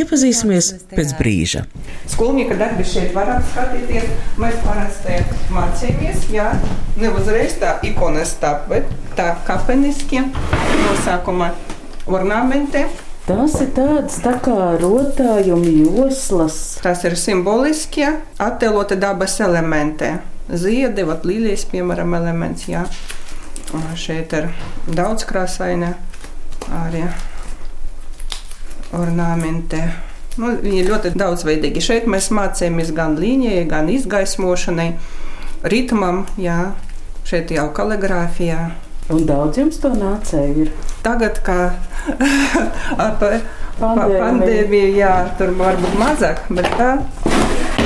iepazīsimies 0.00 0.72
pēc 0.92 1.14
brīža. 1.20 1.66
Skolnieka 2.10 2.58
darbi 2.60 2.86
šeit 2.86 3.14
varam 3.16 3.42
skatīties. 3.52 4.08
Mēs 4.40 4.58
parasti 4.64 5.20
mācījāmies, 5.54 6.26
jā, 6.34 6.48
ne 7.00 7.12
uzreiz 7.16 7.58
tā 7.60 7.76
ikonas 7.86 8.34
tā, 8.42 8.56
bet 8.70 8.88
tā 9.18 9.32
kapeniskie 9.46 10.24
nosākuma 10.86 11.52
ornamenti. 12.10 12.86
Tās 13.26 13.54
ir 13.62 13.70
tādas 13.76 14.16
tā 14.24 14.32
kā 14.42 14.56
rotājuma 14.80 15.70
joslas. 15.70 16.56
Tas 16.82 17.04
ir 17.06 17.16
simboliskie, 17.20 18.08
attēlota 18.40 18.98
dabas 18.98 19.38
elementi. 19.44 20.14
Ziedi, 20.50 21.04
vat 21.06 21.26
līnijas, 21.28 21.66
piemēram, 21.70 22.16
elements. 22.18 22.66
Jā. 22.70 22.86
Šeit 23.94 24.32
ir 24.34 24.48
daudz 24.90 25.22
krāsaini 25.28 25.92
arī 26.74 27.04
ornamenti. 28.98 29.82
Nu, 30.40 30.54
viņi 30.62 30.84
ļoti 30.88 31.14
daudzveidīgi. 31.18 31.82
Šeit 31.84 32.10
mēs 32.10 32.30
mācāmies 32.34 32.90
gan 32.96 33.16
līnijai, 33.20 33.64
gan 33.70 33.90
izgaismošanai, 33.92 34.92
ritmam, 35.70 36.24
jā. 36.40 36.72
šeit 37.28 37.52
jau 37.54 37.68
kaligrāfijā. 37.76 38.70
Un 39.10 39.24
daudz 39.26 39.58
jums 39.58 39.80
to 39.82 39.90
nācēja? 39.94 40.66
Ir? 40.66 40.70
Tagad, 41.04 41.40
kā 41.46 41.58
ar 43.04 43.16
pandēmiju, 43.18 44.20
pandēmiju, 44.20 44.92
jā, 44.98 45.14
tur 45.38 45.54
varbūt 45.58 45.98
mazāk, 46.00 46.44
bet 46.54 46.68
tā 46.78 46.92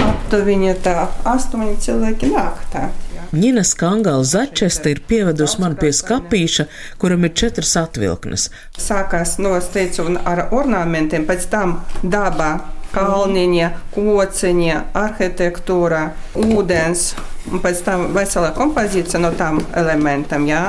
aptuveni 0.05 0.75
tā 0.85 1.09
astoņi 1.31 1.79
cilvēki 1.85 2.31
nāk. 2.35 2.61
Tā. 2.73 2.89
Ņina 3.35 3.65
Skangala 3.67 4.23
Začesta 4.23 4.93
ir 4.93 5.01
pievedusi 5.09 5.59
man 5.59 5.75
pie 5.81 5.91
skapīša, 5.97 6.69
kuram 7.03 7.27
ir 7.27 7.33
četras 7.35 7.73
atvilknes. 7.81 8.47
Sākās 8.79 9.39
no, 9.43 9.57
es 9.59 9.67
teicu, 9.75 10.07
ar 10.23 10.49
ornamentiem, 10.55 11.27
pēc 11.27 11.49
tam 11.51 11.81
dabā 12.03 12.53
kalniņa, 12.95 13.71
kociņa, 13.95 14.81
arhitektūra, 15.01 16.05
ūdens. 16.39 17.09
Un 17.53 17.61
pēc 17.61 17.83
tam 17.85 18.07
vesela 18.15 18.55
kompozīcija 18.57 19.21
no 19.21 19.31
tām 19.37 19.61
elementiem. 19.77 20.47
Jā. 20.49 20.63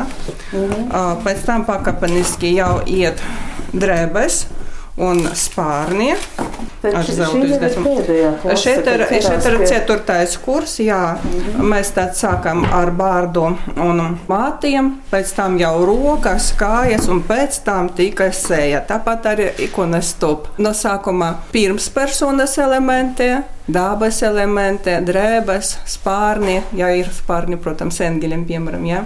Mhm. 0.52 0.90
Pēc 1.24 1.46
tam 1.48 1.66
pakāpeniski 1.68 2.56
jau 2.58 2.82
iet 2.86 3.22
drēbes. 3.74 4.46
Un 4.98 5.26
spārnie. 5.36 6.16
Ar 6.86 7.08
zelta 7.10 7.42
izgaismu. 7.44 7.94
Šeit 8.62 8.88
ir, 8.88 9.04
šeit 9.10 9.48
ir 9.50 9.58
ceturtais 9.68 10.38
kurs, 10.38 10.78
jā. 10.80 11.18
-hmm. 11.18 11.66
Mēs 11.72 11.92
tad 11.96 12.14
sākam 12.16 12.64
ar 12.72 12.92
bārdu 12.92 13.56
un 13.76 14.18
mātiem, 14.28 14.92
pēc 15.12 15.36
tam 15.36 15.58
jau 15.60 15.86
rokas, 15.86 16.54
kājas 16.58 17.10
un 17.10 17.24
pēc 17.24 17.64
tam 17.64 17.90
tikai 17.90 18.30
sēja. 18.30 18.86
Tāpat 18.88 19.26
arī 19.26 19.50
ikonas 19.58 20.14
top. 20.14 20.48
No 20.58 20.70
sākuma 20.70 21.34
pirms 21.52 21.90
personas 21.90 22.58
elementi, 22.58 23.36
dabas 23.68 24.24
elementi, 24.24 24.92
drēbes, 25.02 25.78
spārni, 25.86 26.62
ja 26.74 26.90
ir 26.96 27.10
spārni, 27.10 27.58
protams, 27.58 28.00
engeļiem, 28.00 28.46
piemēram, 28.46 28.86
jā. 28.86 29.04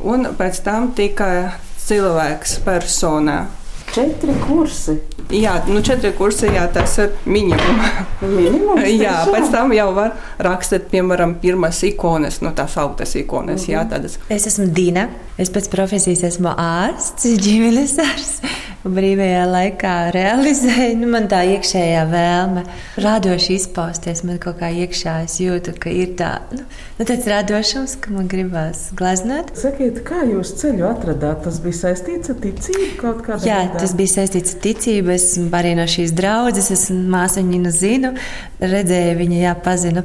Un 0.00 0.26
pēc 0.38 0.62
tam 0.64 0.92
tikai 0.92 1.50
cilvēks, 1.86 2.58
persona. 2.64 3.61
Četri 3.92 4.32
kursi. 4.46 4.94
Jā, 5.32 5.58
nu 5.68 5.82
četri 5.84 6.14
kursi, 6.16 6.46
jā, 6.54 6.62
tas 6.72 6.94
ir 7.02 7.10
minimums. 7.28 7.98
Minimums. 8.24 8.86
jā, 9.04 9.18
pēc 9.28 9.50
tam 9.52 9.74
jau 9.76 9.90
var 9.96 10.14
rakstīt, 10.40 10.86
piemēram, 10.92 11.34
pirmās 11.42 11.82
ikonas, 11.84 12.40
no 12.40 12.50
nu, 12.50 12.56
tās 12.56 12.78
augtas 12.80 13.12
ikonas. 13.20 13.60
Mm 13.60 13.66
-hmm. 13.66 13.72
jā, 13.74 13.84
tādas. 13.90 14.18
Es 14.28 14.46
esmu 14.46 14.66
Dina. 14.72 15.08
Es 15.38 15.52
pēc 15.52 15.68
profesijas 15.70 16.22
esmu 16.22 16.48
ārsts, 16.56 17.28
ģimenes 17.44 17.98
ārsts. 17.98 18.40
Brīvajā 18.82 19.42
laikā 19.46 19.92
realizēju 20.10 20.96
nu, 20.98 21.08
man 21.12 21.28
tā 21.30 21.44
iekšējā 21.52 22.00
vēlme 22.10 22.64
radoši 23.04 23.54
izpausties. 23.60 24.24
Man 24.26 24.40
kaut 24.42 24.58
kā 24.58 24.72
iekšā 24.74 25.20
es 25.22 25.36
jūtu, 25.38 25.76
ka 25.78 25.92
ir 25.94 26.16
tā, 26.18 26.32
nu, 26.50 26.64
nu, 26.98 27.06
tāds 27.06 27.28
radošums, 27.30 27.94
ka 28.02 28.10
man 28.10 28.26
gribās 28.30 28.88
gleznot. 28.98 29.52
Sakiet, 29.58 30.02
kā 30.06 30.24
jūs 30.26 30.56
ceļu 30.58 30.88
atradāt? 30.90 31.44
Tas 31.46 31.62
bija 31.62 31.78
saistīts 31.84 32.34
ar 32.34 32.40
ticību 32.42 32.88
kaut 32.98 33.22
kādā 33.22 33.38
veidā? 33.44 33.52
Jā, 33.52 33.60
tas 33.78 33.94
bija 33.98 34.16
saistīts 34.16 34.56
ar 34.56 34.64
ticību. 34.66 35.14
Es 35.14 35.28
arī 35.62 35.76
no 35.78 35.86
šīs 35.86 36.14
draudzes, 36.18 36.72
es 36.74 36.88
māsu 36.90 37.46
viņu 37.46 37.74
zinu, 37.76 38.16
redzēju 38.58 39.18
viņu, 39.22 39.42
jā, 39.44 39.54
pazinu. 39.62 40.02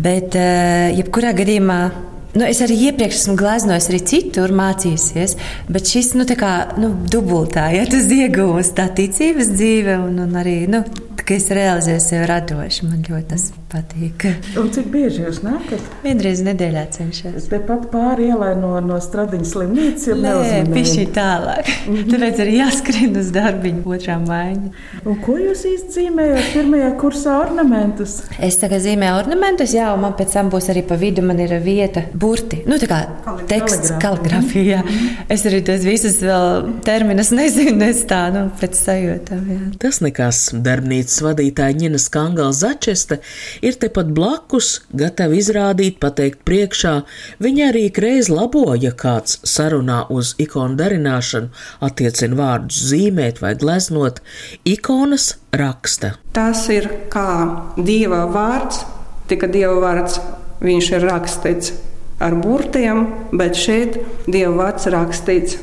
Bet, 0.00 0.32
uh, 0.40 0.88
jebkurā 0.96 1.34
gadījumā, 1.36 1.82
Nu, 2.30 2.44
es 2.46 2.60
arī 2.62 2.76
iepriekš 2.86 3.16
esmu 3.24 3.34
gleznojis, 3.38 3.88
arī 3.90 3.98
citur 4.06 4.52
mācījusies, 4.54 5.34
bet 5.72 5.90
šis 5.90 6.12
nu, 6.14 6.26
kā, 6.38 6.52
nu, 6.78 6.92
dubultā, 7.10 7.66
ja 7.74 7.86
tas 7.90 8.06
iegūst 8.14 8.76
tā 8.78 8.86
ticības 8.94 9.50
dzīve 9.56 9.98
un, 10.04 10.20
un 10.28 10.38
arī 10.38 10.60
nu, 10.70 10.84
ka 11.18 11.34
es 11.34 11.50
realizēju 11.50 12.04
sevi 12.04 12.30
radoši. 12.30 12.86
Man 12.86 13.02
ļoti 13.08 13.28
tas 13.34 13.50
patīk. 13.70 14.26
Un 14.60 14.70
cik 14.74 14.88
bieži 14.92 15.24
jūs 15.24 15.40
nākat? 15.44 15.82
Vienreiz 16.04 16.42
nedēļā 16.44 16.84
cenšos. 16.94 17.46
Tepat 17.50 17.86
pāri 17.92 18.30
ielai 18.30 18.52
no, 18.58 18.72
no 18.84 18.98
stradiņas 19.02 19.52
slimnīcas 19.54 20.08
ir 20.10 20.20
Nē, 20.20 20.34
pišķi 20.74 21.06
tālāk. 21.14 21.70
Mm 21.86 21.96
-hmm. 21.96 22.10
Tāpēc 22.12 22.42
arī 22.44 22.56
jāskrien 22.58 23.16
uz 23.20 23.30
darbiņu 23.34 23.84
otrā 23.94 24.16
maiņa. 24.22 24.72
Un 25.04 25.20
ko 25.24 25.36
jūs 25.38 25.64
īsti 25.70 25.96
zīmējat 25.98 26.50
pirmajā 26.54 26.90
kursā 27.00 27.36
ornamentus? 27.44 28.16
Es 28.38 28.58
tagad 28.62 28.82
zīmēju 28.86 29.18
ornamentus, 29.22 29.74
jā, 29.74 29.92
un 29.94 30.04
man 30.06 30.16
pēc 30.18 30.34
tam 30.34 30.50
būs 30.50 30.70
arī 30.72 30.82
pa 30.86 30.98
vidu 31.00 31.22
man 31.22 31.40
ir 31.40 31.54
vieta 31.64 32.04
burti. 32.14 32.62
Nu, 32.66 32.78
tā 32.82 32.90
kā 32.90 33.00
teksts, 33.46 33.92
kaligrafija. 34.02 34.82
Mm 34.82 34.88
-hmm. 34.88 35.24
Es 35.28 35.46
arī 35.46 35.62
tos 35.62 35.84
visus 35.84 36.20
vēl 36.22 36.80
terminus 36.84 37.30
nezinu, 37.40 37.84
es 37.84 38.04
tā, 38.04 38.22
nu, 38.34 38.50
pēc 38.60 38.74
sajūtām. 38.86 39.46
Jā. 39.54 39.60
Tas 39.78 40.00
nekas 40.00 40.50
darbnīcas 40.54 41.22
vadītāja 41.22 41.76
Ņina 41.80 41.98
Skangala 41.98 42.52
Začeste 42.52 43.20
ir 43.62 43.76
tepat 43.80 44.10
blakus, 44.16 44.80
gatava 44.96 45.36
izrādīt, 45.38 45.98
pateikt 46.02 46.42
priekšā. 46.48 46.94
Viņa 47.42 47.68
arī 47.70 47.84
reiz 48.04 48.30
labo, 48.32 48.66
ja 48.74 48.92
kāds 48.96 49.40
sarunā 49.46 50.02
uz 50.12 50.34
ikonu 50.42 50.78
darināšanu 50.80 51.50
attiecina 51.86 52.38
vārdus 52.38 52.80
zīmēt 52.90 53.42
vai 53.44 53.54
gleznot, 53.58 54.22
ikonas 54.64 55.34
raksta. 55.52 56.14
Tas 56.36 56.66
ir 56.72 56.88
kā 57.12 57.74
dieva 57.76 58.24
vārds, 58.30 58.84
tikai 59.30 59.50
dieva 59.52 59.78
vārds 59.82 60.20
viņš 60.64 60.90
ir 60.96 61.06
rakstīts 61.08 61.72
ar 62.20 62.36
burtiem, 62.36 63.06
bet 63.32 63.56
šeit 63.56 64.00
dieva 64.28 64.52
vārds 64.64 64.90
rakstīts 64.92 65.60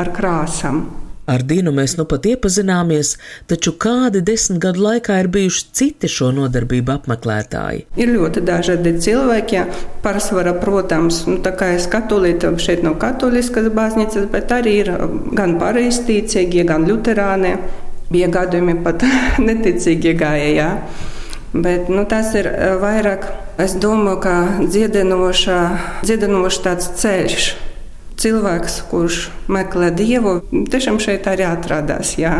ar 0.00 0.10
krāsām. 0.16 0.99
Ar 1.30 1.44
Dinu 1.46 1.70
mēs 1.74 1.92
nu 1.94 2.02
pat 2.10 2.24
iepazināmies, 2.26 3.12
taču 3.50 3.76
kādi 3.78 4.18
desmit 4.26 4.58
gadu 4.64 4.82
laikā 4.82 5.20
ir 5.22 5.28
bijuši 5.30 5.66
citi 5.78 6.08
šo 6.10 6.32
nodarbību 6.34 6.90
apmeklētāji? 6.96 7.84
Ir 8.00 8.10
ļoti 8.16 8.42
dažādi 8.48 8.96
cilvēki. 9.04 9.60
Pārsvarā, 10.02 10.56
protams, 10.58 11.20
nu, 11.30 11.36
tā 11.44 11.52
kā 11.54 11.70
es 11.76 11.86
katolīte, 11.92 12.50
šeit 12.58 12.82
nav 12.86 12.98
katoliskas 13.02 13.70
baznīcas, 13.76 14.26
bet 14.32 14.50
arī 14.56 14.74
ir 14.80 14.92
gan 15.38 15.54
pareizticīgie, 15.62 16.66
gan 16.66 16.88
luterāni. 16.88 17.54
Bija 18.10 18.26
gadījumi 18.34 18.80
pat 18.82 19.06
neticīgi 19.46 20.18
gāja. 20.18 20.50
Jā. 20.56 20.70
Bet 21.54 21.90
nu, 21.90 22.02
tas 22.10 22.34
ir 22.38 22.50
eh, 22.50 22.74
vairāk, 22.82 23.30
es 23.62 23.78
domāju, 23.78 24.18
kā 24.26 24.36
dziedinošs 24.66 26.62
tāds 26.66 26.94
ceļš 26.98 27.52
cilvēks, 28.20 28.82
kurš 28.90 29.30
meklē 29.50 29.90
dievu, 29.96 30.40
tiešām 30.50 31.00
šeit 31.02 31.28
arī 31.30 31.46
atrodas. 31.48 32.16
Jā. 32.20 32.36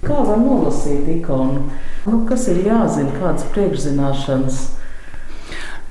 Kā 0.00 0.16
var 0.24 0.38
nolasīt 0.40 1.08
ikonu? 1.18 1.66
Nu, 2.08 2.22
kas 2.28 2.46
ir 2.48 2.62
jāzina, 2.64 3.12
kādas 3.20 3.44
priekšzināšanas? 3.52 4.60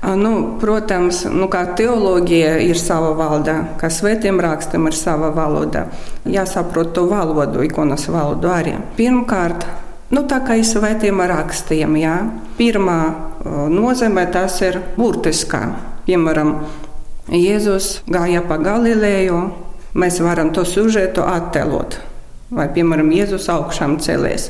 Nu, 0.00 0.56
protams, 0.60 1.26
nu, 1.28 1.44
kā 1.52 1.60
teoloģija 1.76 2.54
ir 2.64 2.78
sava 2.80 3.12
valoda, 3.18 3.58
kā 3.80 3.90
svētiem 3.92 4.40
rakstam 4.40 4.88
ir 4.88 4.96
sava 4.96 5.28
valoda. 5.36 5.84
Jāsaprot 6.24 6.94
to 6.96 7.04
valodu, 7.10 7.60
ikonas 7.66 8.08
valodu 8.08 8.48
arī. 8.48 8.78
Pirmkārt, 8.96 9.66
nu, 10.10 10.24
tā 10.24 10.40
kā 10.46 10.56
ir 10.56 10.64
svētiem 10.64 11.20
rakstiem, 11.20 12.00
jā. 12.00 12.16
pirmā 12.56 13.00
nozīme 13.70 14.24
tas 14.32 14.56
ir 14.64 14.80
burtiskā. 14.96 15.66
Piemēram, 16.08 16.56
Jēzus 17.30 18.00
gāja 18.10 18.40
pa 18.42 18.56
Galileju, 18.58 19.36
mēs 19.94 20.16
varam 20.18 20.50
to 20.50 20.64
sužetu 20.66 21.22
attēlot. 21.22 22.00
Vai, 22.50 22.66
piemēram, 22.74 23.12
Jēzus 23.14 23.46
augšām 23.52 24.00
celies. 24.02 24.48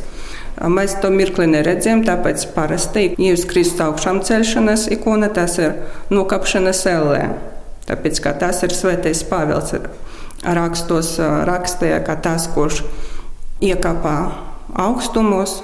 Mēs 0.61 0.95
to 1.03 1.11
mirkli 1.13 1.45
neredzam, 1.51 2.01
tāpēc 2.07 2.47
parasti 2.55 3.11
Jēzus 3.21 3.45
Kristus 3.51 3.85
augšām 3.85 4.23
celšanas 4.25 4.87
ikona 4.97 5.29
tas 5.29 5.59
ir 5.61 5.77
nokāpšanas 6.09 6.81
ellē. 6.89 7.23
Tāpēc, 7.91 8.23
ka 8.25 8.33
tas 8.41 8.63
ir 8.65 8.73
svētais 8.73 9.23
Pāvils 9.29 9.77
rakstos 10.41 11.19
rakstīja, 11.21 12.01
ka 12.07 12.17
tas, 12.17 12.49
kurš 12.55 12.81
iekāpā 13.61 14.17
augstumos, 14.73 15.59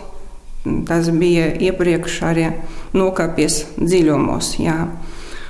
tas 0.84 1.08
bija 1.16 1.48
iepriekš 1.64 2.20
arī 2.28 2.50
nokāpies 2.92 3.62
dziļumos. 3.80 4.56
Jā. 4.60 4.82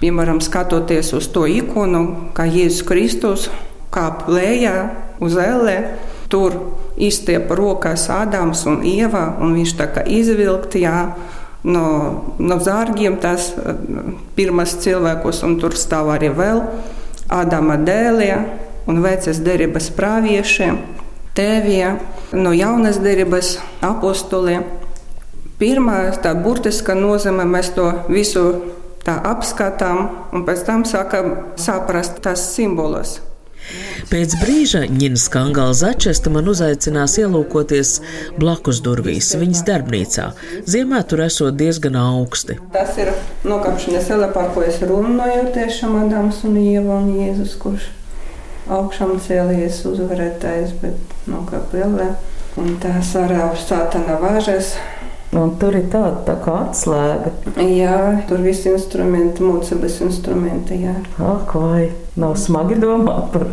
Piemēram, 0.07 0.39
skatoties 0.39 1.09
uz 1.19 1.27
to 1.35 1.49
ikonu, 1.51 2.31
kā 2.31 2.45
Jēzus 2.47 2.85
Kristus 2.87 3.47
kāp 3.91 4.29
lejā 4.31 4.85
uz 5.19 5.35
ellē, 5.35 5.81
tur 6.31 6.55
izstiep 6.95 7.51
rokās 7.51 8.05
Ādams 8.15 8.63
un 8.71 8.85
Ieva, 8.87 9.33
un 9.43 9.57
viņš 9.59 9.73
tā 9.81 9.89
kā 9.91 10.05
izvilkt, 10.07 10.77
jā, 10.79 11.09
no, 11.67 11.89
no 12.39 12.61
zārgiem 12.63 13.19
tas 13.19 13.49
pirmais 14.39 14.77
cilvēkus, 14.85 15.43
un 15.43 15.59
tur 15.59 15.75
stāv 15.75 16.13
arī 16.15 16.31
vēl 16.39 16.63
Ādama 17.27 17.75
dēlie 17.75 18.39
un 18.87 19.03
vecas 19.03 19.43
derības 19.43 19.91
praviešiem, 19.99 20.79
tēvie, 21.35 21.97
no 22.31 22.55
jaunas 22.55 23.03
derības 23.03 23.57
apostoliem. 23.83 24.71
Pirmā 25.59 26.13
tā 26.23 26.39
burtiska 26.39 26.95
nozīme 26.95 27.43
mēs 27.51 27.75
to 27.75 27.91
visu 28.07 28.76
tā 29.07 29.17
apskatām 29.31 30.03
un 30.35 30.45
pēc 30.49 30.67
tam 30.67 30.85
sākam 30.89 31.33
saprast 31.61 32.21
tās 32.25 32.51
simbolus. 32.57 33.21
Pēc 34.07 34.37
brīža 34.39 34.85
Ņina 34.87 35.19
Skangala 35.19 35.75
Začesta 35.75 36.31
man 36.31 36.47
uzaicinās 36.53 37.17
ielūkoties 37.19 37.97
blakus 38.39 38.79
durvīs 38.85 39.33
viņas 39.35 39.65
darbnīcā. 39.67 40.29
Ziemā 40.71 41.01
tur 41.11 41.25
esot 41.25 41.59
diezgan 41.59 41.99
augsti. 41.99 42.61
Tas 42.77 42.95
ir 43.03 43.11
nokāpšanas 43.47 44.11
ele, 44.15 44.31
par 44.37 44.53
ko 44.55 44.63
es 44.63 44.79
runāju, 44.87 45.49
tiešām 45.57 45.99
Adams 46.05 46.45
un 46.47 46.61
Ieva 46.63 47.01
un 47.01 47.11
Jēzus, 47.19 47.57
kurš 47.63 47.91
augšām 48.71 49.17
cēlies 49.27 49.83
uzvarētājs, 49.91 50.77
bet 50.83 51.19
nokāp 51.31 51.75
elē. 51.75 52.13
Un 52.57 52.79
tās 52.81 53.11
arā 53.19 53.51
uz 53.51 53.67
sātana 53.67 54.17
vāžas 54.23 54.77
Un 55.35 55.57
tur 55.61 55.75
ir 55.75 55.89
tāda 55.91 56.23
tā 56.29 56.37
kā 56.45 56.55
atslēga. 56.69 57.33
Jā, 57.59 57.99
tur 58.29 58.45
viss 58.45 58.69
instrumenti, 58.71 59.45
mūcības 59.45 59.99
instrumenti. 60.07 60.79
Jā. 60.87 60.95
Ak, 61.19 61.53
vai 61.59 61.91
nav 62.17 62.37
smagi 62.41 62.79
domāt 62.81 63.33
par 63.35 63.49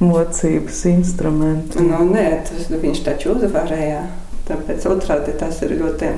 mocības 0.00 0.82
instrumentu? 0.90 1.84
Nu, 1.84 2.02
nē, 2.08 2.26
tas 2.48 2.72
viņš 2.72 3.04
taču 3.06 3.34
uzvarēja. 3.36 4.02
Tāpēc 4.48 4.88
otrādi 4.90 5.36
tas 5.38 5.60
ir 5.62 5.76
ļoti 5.78 6.14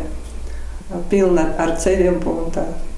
pilna 1.11 1.51
ar 1.61 1.75
cerību 1.83 2.37
un 2.47 2.53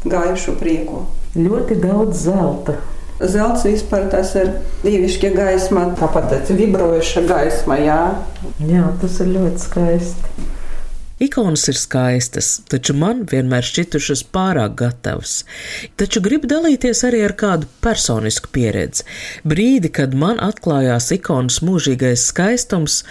gājušu 0.05 0.59
prieku. 0.61 1.07
Ļoti 1.35 1.81
daudz 1.83 2.27
zelta 2.29 2.77
Zelts 3.23 3.63
vispār 3.63 4.09
tas 4.11 4.33
ir 4.35 4.49
dievišķa 4.83 5.29
gaisma, 5.37 5.85
tāpat 6.01 6.51
vibrojoša 6.51 7.23
gaisma, 7.29 7.77
jā. 7.79 8.01
Jā, 8.67 8.89
tas 9.01 9.21
ir 9.23 9.31
ļoti 9.37 9.63
skaisti. 9.63 10.44
Ikonas 11.23 11.69
ir 11.71 11.77
skaistas, 11.79 12.49
taču 12.67 12.95
man 12.99 13.21
vienmēr 13.31 13.63
šķitušas 13.63 14.25
pārāk 14.35 14.73
gatavas. 14.81 15.45
Taču 15.95 16.19
gribu 16.25 16.49
dalīties 16.51 17.05
arī 17.07 17.21
ar 17.23 17.37
kādu 17.39 17.69
personisku 17.85 18.51
pieredzi. 18.57 19.07
Brīdi, 19.47 19.93
kad 19.95 20.17
man 20.19 20.43
atklājās 20.43 21.13
ikonas 21.15 21.61
mūžīgais 21.63 22.27
skaistums, 22.33 23.05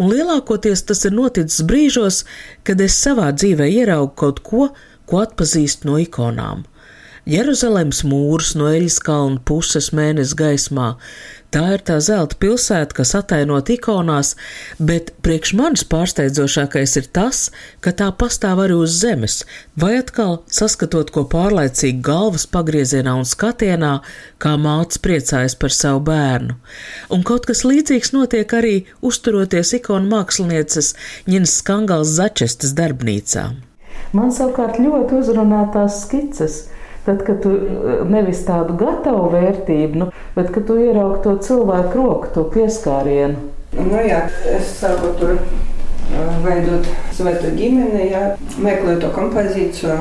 un 0.00 0.08
lielākoties 0.08 0.86
tas 0.88 1.04
ir 1.04 1.12
noticis 1.12 1.60
brīžos, 1.68 2.24
kad 2.64 2.80
es 2.80 2.96
savā 2.96 3.28
dzīvē 3.36 3.68
ieraugu 3.76 4.16
kaut 4.24 4.40
ko, 4.46 4.70
ko 5.04 5.20
atpazīstu 5.26 5.90
no 5.90 6.00
ikonām. 6.00 6.64
Jeruzalemes 7.28 8.00
mūrs 8.08 8.54
no 8.56 8.70
Eļas 8.72 8.96
kalna 9.04 9.42
puses 9.44 9.90
mēnesi 9.92 10.32
gaismā. 10.38 10.94
Tā 11.50 11.64
ir 11.74 11.80
tā 11.82 11.96
zelta 11.98 12.36
pilsēta, 12.38 12.94
kas 12.94 13.10
atainot 13.18 13.72
ikonās, 13.74 14.36
bet 14.78 15.08
priekš 15.26 15.50
manis 15.58 15.82
pārsteidzošākais 15.90 16.94
ir 17.00 17.08
tas, 17.10 17.40
ka 17.82 17.90
tā 17.90 18.06
pastāv 18.14 18.62
arī 18.62 18.76
uz 18.78 18.94
zemes, 19.02 19.40
vai 19.74 19.96
atkal 19.98 20.38
saskatot 20.46 21.10
ko 21.10 21.24
pārlaicīgi 21.32 22.04
galvas 22.06 22.46
pagriezienā 22.54 23.16
un 23.18 23.26
skatienā, 23.26 23.96
kā 24.38 24.54
māte 24.62 25.02
priecājas 25.02 25.58
par 25.58 25.74
savu 25.74 26.04
bērnu. 26.06 26.54
Un 27.10 27.26
kaut 27.26 27.50
kas 27.50 27.64
līdzīgs 27.66 28.14
notiek 28.14 28.54
arī 28.54 28.76
uzturoties 29.02 29.74
ikonu 29.82 30.06
mākslinieces 30.14 30.94
Ņenas 31.26 31.58
Skangals 31.64 32.14
Začestas 32.14 32.78
darbnīcā. 32.78 33.48
Man 34.14 34.30
savukārt 34.30 34.78
ļoti 34.78 35.18
uzrunā 35.18 35.66
tās 35.74 36.04
skices 36.04 36.68
Tad, 37.04 37.22
kad 37.24 37.42
tu 37.42 37.54
eh, 37.56 38.02
nevis 38.04 38.42
tādu 38.44 38.76
gatavu 38.80 39.30
vērtību, 39.32 40.02
nu, 40.02 40.10
bet 40.36 40.50
kad 40.52 40.66
tu 40.68 40.76
ieraugi 40.76 41.22
to 41.24 41.36
cilvēku 41.46 41.96
roku, 41.96 42.32
to 42.34 42.44
pieskārienu. 42.52 43.48
Nu, 43.78 44.00
jā, 44.04 44.26
es 44.50 44.74
sāku 44.82 45.14
tur 45.20 45.36
eh, 45.38 46.34
veidot 46.44 46.90
svētu 47.16 47.54
ģimeni, 47.56 48.10
jā, 48.12 48.26
meklēju 48.60 49.00
to 49.06 49.14
kompozīciju. 49.16 49.96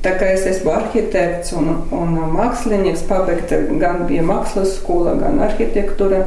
Tā 0.00 0.14
kā 0.16 0.30
es 0.32 0.46
esmu 0.48 0.70
arhitekts 0.72 1.52
un, 1.58 1.74
un 1.92 2.14
mākslinieks, 2.32 3.02
pabeigta 3.10 3.58
gan 3.82 4.06
bija 4.08 4.22
mākslas 4.24 4.78
skola, 4.78 5.18
gan 5.20 5.42
arhitektūra. 5.44 6.22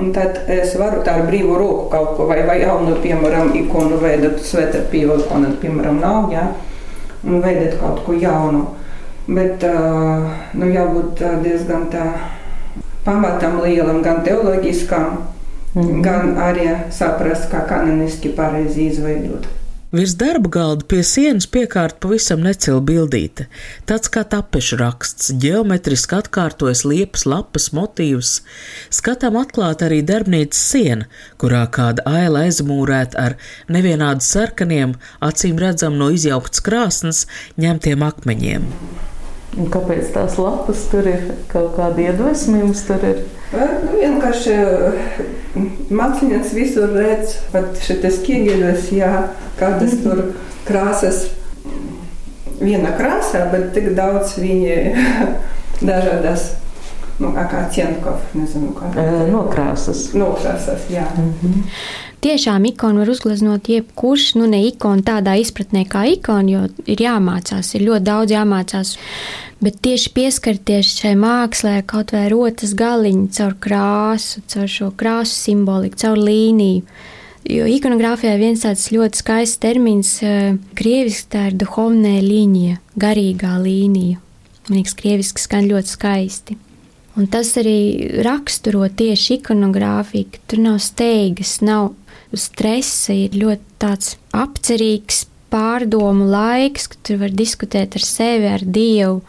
Un 0.00 0.12
tad 0.14 0.46
es 0.46 0.76
varu 0.78 1.02
ar 1.10 1.24
brīvu 1.26 1.56
roku 1.58 1.88
kaut 1.90 2.14
ko, 2.16 2.28
vai, 2.30 2.44
vai 2.46 2.60
jaunu, 2.62 2.94
piemēram, 3.02 3.50
ikonu 3.58 3.98
veidot, 4.00 4.38
sveta 4.46 4.84
pīva 4.92 5.18
ikonu, 5.18 5.50
piemēram, 5.60 5.98
nav, 5.98 6.30
jā, 6.30 6.44
un 7.26 7.42
veidot 7.42 7.74
kaut 7.82 8.04
ko 8.06 8.14
jaunu. 8.14 8.68
Bet 9.30 9.62
nu, 10.58 10.66
jābūt 10.66 11.20
diezgan 11.44 11.86
tā 11.92 12.06
pamatam 13.04 13.60
lielam, 13.62 14.02
gan 14.02 14.24
teoloģiskam, 14.26 15.20
mm 15.74 16.02
gan 16.02 16.34
arī 16.42 16.66
saprast, 16.90 17.46
kā 17.52 17.62
kanoniski 17.68 18.32
pareizi 18.34 18.88
izveidot. 18.90 19.46
Virs 19.90 20.12
darba 20.14 20.46
galda 20.54 20.86
pie 20.86 21.00
sienas 21.02 21.48
piekārta 21.50 21.98
pavisam 22.04 22.44
necila 22.46 22.78
bildīte. 22.86 23.48
Tāds 23.90 24.10
kā 24.14 24.22
tapešu 24.22 24.78
raksts, 24.78 25.32
ģeometriski 25.42 26.14
atkārtojas 26.14 26.84
liepas, 26.86 27.26
lapas, 27.26 27.66
motīvs. 27.74 28.30
Skatām 28.94 29.38
atklāt 29.40 29.82
arī 29.82 29.98
darbnīcas 30.06 30.62
siena, 30.70 31.10
kurā 31.42 31.64
kāda 31.74 32.06
aila 32.06 32.46
aizmūrēta 32.46 33.18
ar 33.18 33.38
nevienādi 33.66 34.26
sarkaniem, 34.30 34.94
acīm 35.26 35.58
redzam 35.58 35.98
no 35.98 36.12
izjauktas 36.14 36.62
krāsnes, 36.62 37.26
ņemtiem 37.58 38.06
akmeņiem. 38.12 38.70
Un 39.58 39.66
kāpēc 39.72 40.12
tās 40.14 40.36
lapas 40.38 40.84
tur 40.92 41.08
ir? 41.10 41.24
Kaut 41.50 41.74
kāda 41.78 42.04
iedvesma 42.04 42.60
jums 42.60 42.84
tur 42.86 43.02
ir? 43.06 43.24
Nu, 43.50 43.96
vienkārši 43.98 44.54
mākslinieks 45.90 46.52
visur 46.54 46.92
redz, 46.94 47.34
pat 47.50 47.80
šis 47.82 48.20
ķieģeļos, 48.26 48.92
jā, 48.94 49.10
kādas 49.58 49.96
-hmm. 49.96 50.04
tur 50.06 50.18
krāsas. 50.68 51.24
Viena 52.60 52.92
krāsā, 52.94 53.46
bet 53.50 53.72
tik 53.74 53.90
daudz 53.96 54.36
viņi 54.38 54.94
dažādas. 55.90 56.52
Nu, 57.20 57.34
kā 57.36 57.42
kā 57.50 57.66
cienkovs, 57.74 58.30
nezinu, 58.32 58.70
kā. 58.72 58.88
Nokrāsas. 59.28 60.12
Nokrāsas, 60.14 60.86
jā. 60.88 61.04
Mm 61.18 61.34
-hmm. 61.42 61.62
Tiešām 62.20 62.66
ikonu 62.68 63.00
var 63.00 63.08
uzgleznot 63.08 63.68
jebkurš, 63.72 64.34
nu 64.36 64.44
ne 64.50 64.58
ikonu 64.68 65.00
tādā 65.06 65.38
izpratnē 65.40 65.86
kā 65.88 66.02
ikonu, 66.18 66.52
jo 66.52 66.90
ir 66.92 67.00
jāmācās, 67.00 67.70
ir 67.78 67.86
ļoti 67.86 68.04
daudz 68.04 68.34
jāmācās. 68.34 68.90
Bet 69.64 69.78
tieši 69.84 70.12
pieskarties 70.16 70.92
šai 70.98 71.14
mākslē, 71.20 71.78
kaut 71.88 72.12
vai 72.12 72.26
rotas 72.32 72.74
galiņu, 72.76 73.26
caur 73.36 73.56
krāsu, 73.64 74.44
caur 74.52 74.68
šo 74.68 74.90
krāsu 75.00 75.36
simboliku, 75.48 76.00
caur 76.04 76.20
līniju. 76.20 76.84
Jo 77.48 77.64
ikonogrāfijā 77.72 78.36
viens 78.36 78.66
tāds 78.66 78.90
ļoti 78.92 79.22
skaists 79.22 79.60
termins, 79.60 80.18
eh, 80.22 80.56
krieviski 80.76 81.32
tā 81.32 81.46
ir 81.48 81.56
duhovnē 81.56 82.18
līnija, 82.20 82.80
garīgā 83.00 83.56
līnija. 83.64 84.20
Man 84.68 84.78
liekas, 84.78 84.94
krieviski 84.94 85.40
skan 85.40 85.72
ļoti 85.72 85.96
skaisti. 85.96 86.56
Un 87.20 87.26
tas 87.28 87.50
arī 87.60 88.08
raksturo 88.24 88.86
tieši 88.88 89.42
ikonogrāfiju, 89.42 90.30
ka 90.32 90.38
tur 90.48 90.62
nav 90.64 90.78
steigas, 90.80 91.58
nav 91.60 91.90
stresa, 92.32 93.12
ir 93.12 93.36
ļoti 93.36 93.76
tāds 93.82 94.14
apcerīgs 94.32 95.26
pārdomu 95.52 96.30
laiks, 96.30 96.88
kad 96.88 97.02
tur 97.04 97.20
var 97.26 97.34
diskutēt 97.36 97.98
ar 97.98 98.06
sevi, 98.06 98.48
ar 98.48 98.64
Dievu. 98.64 99.20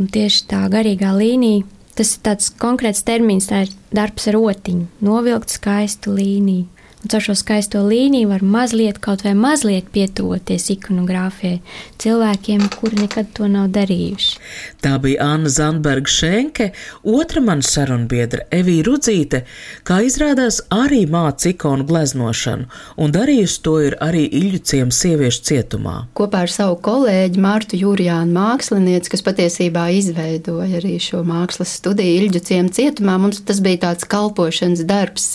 Un 0.00 0.10
tieši 0.10 0.46
tā 0.50 0.64
garīgā 0.72 1.12
līnija, 1.14 1.62
tas 1.94 2.16
ir 2.16 2.24
tāds 2.26 2.50
konkrēts 2.58 3.04
termins, 3.06 3.46
tā 3.46 3.62
ir 3.68 3.74
darbs 3.94 4.26
ar 4.26 4.34
rotiņu, 4.40 4.88
novilkt 5.06 5.54
skaistu 5.54 6.16
līniju. 6.16 6.73
Un 7.04 7.10
caur 7.12 7.20
šo 7.20 7.34
skaisto 7.36 7.82
līniju 7.84 8.30
var 8.30 8.40
mazliet, 8.40 8.96
kaut 9.04 9.26
vai 9.26 9.34
mazliet 9.36 9.90
pietuvoties 9.92 10.70
ikonogrāfijai 10.72 11.58
cilvēkiem, 12.00 12.62
kuri 12.78 13.02
nekad 13.02 13.28
to 13.36 13.44
nav 13.52 13.66
darījuši. 13.74 14.38
Tā 14.80 14.94
bija 15.02 15.26
Anna 15.34 15.52
Zandberga 15.52 16.08
Šenke, 16.08 16.70
otra 17.04 17.42
mana 17.44 17.60
sarunbiedra 17.60 18.46
Evija 18.48 18.86
Rudzīte, 18.88 19.42
kā 19.84 20.00
izrādās 20.06 20.62
arī 20.72 21.02
māca 21.04 21.50
ikonu 21.52 21.84
gleznošanu, 21.92 22.70
un 22.96 23.12
darījusi 23.12 23.60
to 23.68 23.76
ir 23.90 23.98
arī 24.00 24.24
Iļuciem 24.40 24.88
sieviešu 24.88 25.44
cietumā. 25.50 25.98
Kopā 26.16 26.46
ar 26.48 26.56
savu 26.56 26.80
kolēģi 26.88 27.44
Mārtu 27.44 27.84
Jūrijānu 27.84 28.32
mākslinieci, 28.32 29.12
kas 29.12 29.26
patiesībā 29.28 29.90
izveidoja 30.00 30.80
arī 30.80 30.96
šo 31.04 31.20
mākslas 31.28 31.76
studiju 31.82 32.30
Iļuciem 32.30 32.72
cietumā, 32.72 33.20
mums 33.20 33.44
tas 33.44 33.60
bija 33.60 33.90
tāds 33.90 34.08
kalpošanas 34.08 34.88
darbs 34.88 35.34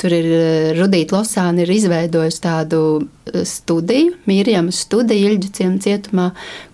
Tur 0.00 0.14
ir 0.16 0.26
eh, 0.32 0.70
Rudīta 1.00 1.16
Losāna 1.16 1.62
ir 1.64 1.70
izveidojusi 1.72 2.40
tādu 2.44 2.80
eh, 3.00 3.44
studiju, 3.48 4.18
Mīrjama 4.28 4.72
studiju 4.74 5.30
Ilģiciem 5.30 5.78
cietumā, 5.80 6.26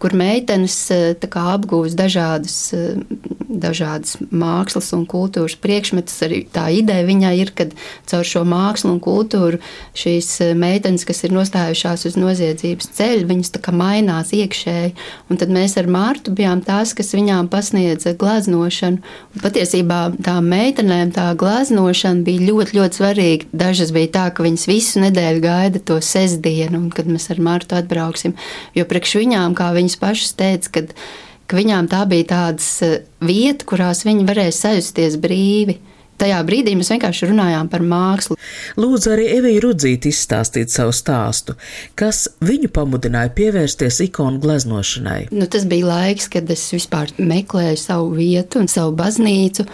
kur 0.02 0.16
meitenes 0.18 0.74
eh, 0.90 1.14
apgūst 1.36 1.94
dažādas, 1.94 2.74
dažādas 3.46 4.16
mākslas 4.34 4.90
un 4.96 5.04
kultūras 5.06 5.54
priekšmetus. 5.62 6.16
Arī 6.26 6.40
tā 6.50 6.64
ideja 6.74 7.06
viņai 7.06 7.32
ir, 7.38 7.52
ka 7.54 7.68
caur 8.10 8.26
šo 8.26 8.42
mākslu 8.48 8.96
un 8.96 9.00
kultūru 9.04 9.60
šīs 9.94 10.56
meitenes, 10.58 11.06
kas 11.06 11.22
ir 11.22 11.36
nostājušās 11.36 12.06
uz 12.10 12.18
noziedzības 12.18 12.90
ceļa, 12.98 13.28
viņas 13.30 13.54
tā 13.54 13.62
kā 13.62 13.76
mainās 13.76 14.34
iekšēji. 14.34 14.94
Un 15.30 15.38
tad 15.38 15.54
mēs 15.54 15.76
ar 15.78 15.86
Mārtu 15.86 16.34
bijām 16.34 16.64
tās, 16.66 16.96
kas 16.98 17.14
viņām 17.14 17.52
pasniedza 17.52 18.16
glaznošanu. 18.18 18.98
Un 19.36 19.44
patiesībā 19.44 20.00
tām 20.26 20.50
meitenēm 20.50 21.14
tā 21.14 21.30
glaznošana 21.38 22.26
bija 22.26 22.50
ļoti, 22.50 22.80
ļoti 22.80 23.02
svarīga. 23.04 23.52
Dažas 23.66 23.94
bija 23.94 24.15
tā, 24.16 24.26
ka 24.32 24.46
viņas 24.46 24.66
visu 24.70 25.02
nedēļu 25.04 25.42
gaida 25.44 25.82
to 25.84 25.98
sestdienu, 26.04 26.86
kad 26.94 27.08
mēs 27.10 27.28
ar 27.34 27.42
Martu 27.44 27.78
atbrauksim. 27.78 28.36
Jo 28.76 28.86
priekš 28.88 29.18
viņām, 29.22 29.56
kā 29.58 29.72
viņas 29.76 29.98
pašas 30.00 30.36
teica, 30.38 30.72
kad, 30.78 30.94
ka 31.50 31.58
viņām 31.60 31.90
tā 31.92 32.04
bija 32.10 32.30
tādas 32.36 32.70
eh, 32.86 33.02
vieta, 33.20 33.68
kurās 33.68 34.06
viņi 34.08 34.26
varēja 34.28 34.56
sajusties 34.62 35.20
brīvi. 35.22 35.80
Tajā 36.16 36.38
brīdī 36.48 36.72
mēs 36.78 36.88
vienkārši 36.94 37.26
runājām 37.28 37.66
par 37.68 37.82
mākslu. 37.84 38.38
Lūdzu, 38.80 39.10
arī 39.12 39.26
Evija 39.34 39.60
Rudzīte 39.66 40.08
izstāstīt 40.08 40.72
savu 40.72 40.94
stāstu, 40.96 41.58
kas 41.98 42.22
viņu 42.40 42.70
pamudināja 42.72 43.34
pievērsties 43.36 44.00
ikonu 44.06 44.40
gleznošanai. 44.40 45.26
Nu, 45.36 45.44
tas 45.52 45.68
bija 45.68 45.90
laiks, 45.90 46.30
kad 46.32 46.48
es 46.52 46.64
vispār 46.72 47.12
meklēju 47.20 47.76
savu 47.82 48.14
vietu 48.16 48.64
un 48.64 48.72
savu 48.72 48.96
baznīcu. 48.96 49.68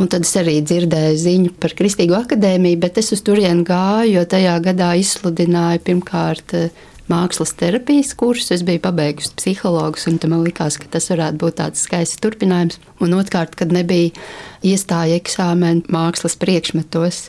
Un 0.00 0.08
tad 0.08 0.24
es 0.24 0.32
arī 0.40 0.62
dzirdēju 0.64 1.16
ziņu 1.20 1.50
par 1.60 1.74
Kristīgo 1.76 2.16
akadēmiju, 2.16 2.78
bet 2.80 2.96
es 3.02 3.12
uz 3.12 3.20
turieni 3.24 3.66
gāju, 3.68 4.14
jo 4.14 4.22
tajā 4.32 4.54
gadā 4.64 4.94
izsludināju 4.96 5.82
pirmkārt 5.84 6.54
eh, 6.56 6.70
mākslas 7.10 7.52
terapijas 7.60 8.14
kursus. 8.16 8.54
Es 8.56 8.64
biju 8.64 8.80
pabeigusi 8.86 9.34
psihologus, 9.36 10.08
un 10.08 10.16
man 10.32 10.46
likās, 10.46 10.80
ka 10.80 10.88
tas 10.96 11.10
varētu 11.12 11.42
būt 11.42 11.58
tāds 11.60 11.84
skaists 11.84 12.22
turpinājums. 12.24 12.80
Un 13.04 13.12
otrkārt, 13.18 13.58
kad 13.60 13.76
nebija 13.76 14.14
iestāja 14.64 15.20
eksāmena 15.20 15.84
mākslas 15.92 16.38
priekšmetos. 16.40 17.26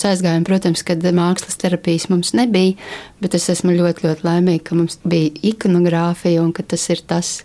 Aizgājām, 0.00 0.44
protams, 0.48 0.84
kad 0.84 1.02
mākslas 1.16 1.58
terapijas 1.60 2.06
mums 2.12 2.34
nebija, 2.36 2.76
bet 3.20 3.34
es 3.36 3.50
esmu 3.52 3.74
ļoti, 3.76 4.06
ļoti 4.06 4.24
laimīga, 4.24 4.62
ka 4.68 4.76
mums 4.78 5.00
bija 5.04 5.32
ikonogrāfija 5.50 6.40
un 6.40 6.54
ka 6.56 6.64
tas 6.64 6.86
ir 6.92 7.02
tas, 7.04 7.38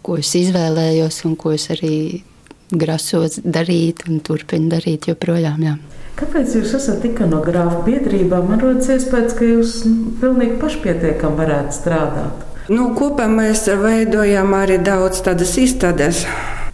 ko 0.00 0.16
es 0.20 0.32
izvēlējos 0.36 1.24
un 1.28 1.36
ko 1.36 1.52
es 1.56 1.68
arī 1.74 2.22
grasos 2.70 3.38
darīt 3.44 4.04
un 4.08 4.20
turpina 4.24 4.76
darīt 4.76 5.08
joprojām. 5.10 5.62
Jā. 5.64 5.76
Kāpēc 6.18 6.56
jūs 6.58 6.74
esat 6.74 7.04
ikonogrāfa 7.06 7.84
biedrībā? 7.86 8.40
Man 8.42 8.60
rodas 8.62 8.90
iespējas, 8.90 9.36
ka 9.38 9.46
jūs 9.46 9.74
pilnīgi 10.18 10.58
pašpietiekami 10.58 11.38
varētu 11.38 11.76
strādāt. 11.76 12.44
Nu, 12.68 12.90
kopā 12.98 13.28
mēs 13.30 13.64
veidojam 13.80 14.52
arī 14.58 14.76
daudz 14.84 15.22
tādas 15.24 15.54
izstādes, 15.56 16.26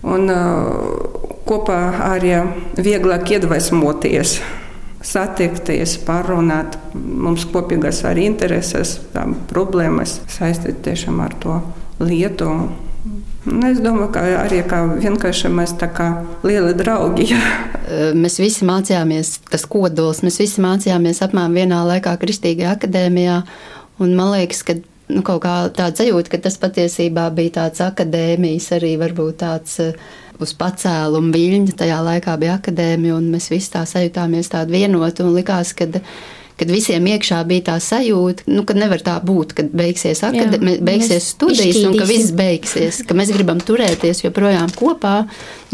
un 0.02 0.32
uh, 0.32 1.36
kopā 1.46 1.78
arī 2.08 2.40
vieglāk 2.80 3.36
iedvesmoties 3.36 4.38
satikties, 5.04 5.98
parunāt. 6.06 6.78
Mums 6.94 7.44
kopīgas 7.52 8.02
arī 8.08 8.28
intereses, 8.30 8.96
problēmas 9.52 10.18
saistītas 10.32 10.82
tiešām 10.88 11.20
ar 11.24 11.36
to 11.42 11.60
lietu. 12.00 12.50
Un 13.44 13.60
es 13.68 13.80
domāju, 13.84 14.08
ka 14.14 14.22
arī 14.40 14.62
kā 14.68 14.80
vienkārši 14.96 15.50
mēs 15.52 15.74
tā 15.80 15.90
kā 15.92 16.08
lieli 16.46 16.72
draugi. 16.78 17.28
mēs 18.22 18.38
visi 18.40 18.64
mācījāmies, 18.68 19.36
tas 19.52 19.66
kodols, 19.68 20.22
mēs 20.24 20.40
visi 20.40 20.64
mācījāmies 20.64 21.20
apmēram 21.26 21.58
vienā 21.60 21.82
laikā 21.90 22.16
Kristīgajā 22.22 22.78
akadēmijā. 22.78 23.42
Un 24.02 24.14
man 24.16 24.32
liekas, 24.32 24.64
ka 24.66 24.78
nu, 24.78 25.20
kaut 25.26 25.42
kā 25.44 25.54
tāda 25.76 25.92
sajūta, 26.00 26.32
ka 26.32 26.40
tas 26.46 26.56
patiesībā 26.62 27.28
bija 27.36 27.58
tāds 27.60 27.84
akadēmijas, 27.84 28.70
arī 28.78 28.94
varbūt 29.02 29.40
tāds 29.44 29.76
uz 30.42 30.54
pacēlumu 30.58 31.34
viļņa. 31.34 31.76
Tajā 31.82 32.00
laikā 32.08 32.38
bija 32.40 32.56
akadēmija, 32.58 33.18
un 33.18 33.28
mēs 33.34 33.50
visi 33.52 33.74
tā 33.76 33.84
sajūtāmies 33.88 34.50
tādi 34.56 34.78
vienoti. 34.78 35.28
Likās, 35.36 35.74
kad, 35.76 36.00
kad 36.60 36.70
visiem 36.70 37.06
iekšā 37.10 37.40
bija 37.48 37.66
tā 37.70 37.76
sajūta, 37.82 38.46
nu, 38.50 38.64
ka 38.66 38.76
nevar 38.78 39.02
tā 39.04 39.16
būt, 39.24 39.54
kad 39.58 39.70
beigsies, 39.74 40.22
akade, 40.26 40.60
Jā, 40.60 40.78
beigsies 40.86 41.32
studijas 41.34 41.80
un 41.88 41.96
ka 41.98 42.06
viss 42.08 42.34
beigsies, 42.36 43.02
ka 43.08 43.16
mēs 43.18 43.32
gribam 43.34 43.62
turēties 43.62 44.24
joprojām 44.26 44.70
kopā, 44.78 45.16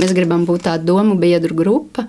mēs 0.00 0.14
gribam 0.16 0.46
būt 0.48 0.68
tāda 0.68 0.86
domu 0.92 1.18
biedru 1.20 1.58
grupa. 1.58 2.08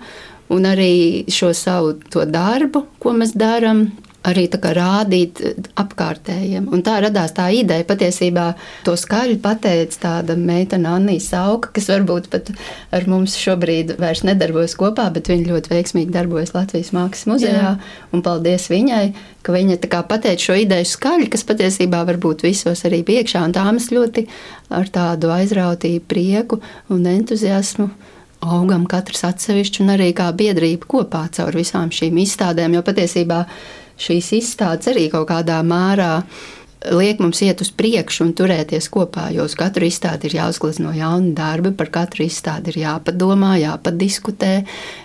Un 0.52 0.66
arī 0.68 1.24
šo 1.32 1.52
savu 1.56 1.94
darbu, 2.28 2.82
ko 3.00 3.14
mēs 3.16 3.30
darām, 3.38 3.86
arī 4.26 4.44
rādīt 4.52 5.40
apkārtējiem. 5.78 6.68
Un 6.72 6.82
tā 6.86 6.98
radās 7.02 7.34
tā 7.34 7.48
ideja. 7.54 7.84
Patiesībā 7.88 8.52
to 8.86 8.94
skaļi 8.98 9.38
pateica 9.42 9.98
tāda 10.06 10.36
meitene 10.38 10.88
Anija 10.92 11.24
Sauka, 11.24 11.72
kas 11.74 11.90
varbūt 11.90 12.28
pat 12.32 12.52
ar 12.94 13.08
mums 13.10 13.34
šobrīd 13.40 13.96
vairs 14.00 14.22
nedarbojas 14.26 14.76
kopā, 14.78 15.08
bet 15.14 15.30
viņa 15.32 15.50
ļoti 15.50 15.74
veiksmīgi 15.74 16.14
darbojas 16.14 16.54
Latvijas 16.54 16.92
Mākslas 16.94 17.28
muzejā. 17.30 17.74
Jā. 17.74 17.74
Un 18.14 18.22
paldies 18.22 18.68
viņai, 18.70 19.04
ka 19.42 19.56
viņa 19.56 19.80
pateica 19.90 20.46
šo 20.46 20.58
ideju 20.62 20.88
skaļi, 20.92 21.28
kas 21.32 21.46
patiesībā 21.48 22.04
var 22.06 22.20
būt 22.22 22.46
visos 22.46 22.86
arī 22.88 23.02
piekšā. 23.06 23.42
Un 23.42 23.56
tā 23.56 23.66
mēs 23.74 23.90
ļoti 23.94 24.26
ar 24.70 24.88
tādu 24.92 25.34
aizrautību, 25.34 26.06
prieku 26.08 26.62
un 26.92 27.06
entuziasmu 27.10 27.90
augam 28.42 28.88
katrs 28.90 29.22
atsevišķi 29.28 29.84
un 29.84 29.94
arī 29.94 30.10
kā 30.18 30.26
biedrība 30.34 30.88
kopā 30.90 31.26
caur 31.34 31.54
visām 31.54 31.92
šīm 31.94 32.18
izstādēm. 32.24 32.74
Jo 32.76 32.82
patiesībā 32.86 33.44
šīs 34.00 34.32
izstādes 34.40 34.92
arī 34.92 35.08
kaut 35.12 35.28
kādā 35.30 35.60
mērā 35.66 36.16
liek 36.90 37.20
mums 37.22 37.42
iet 37.44 37.60
uz 37.62 37.70
priekšu 37.74 38.26
un 38.26 38.32
turēties 38.36 38.88
kopā. 38.92 39.28
Jo 39.34 39.46
uz 39.46 39.54
katru 39.58 39.86
izstādi 39.86 40.28
ir 40.28 40.38
jāuzglezno 40.40 40.92
jauni 40.96 41.32
darbi, 41.36 41.72
par 41.76 41.92
katru 41.94 42.26
izstādi 42.26 42.72
ir 42.72 42.80
jāpadomā, 42.82 43.54
jāpadiskutē. 43.62 44.52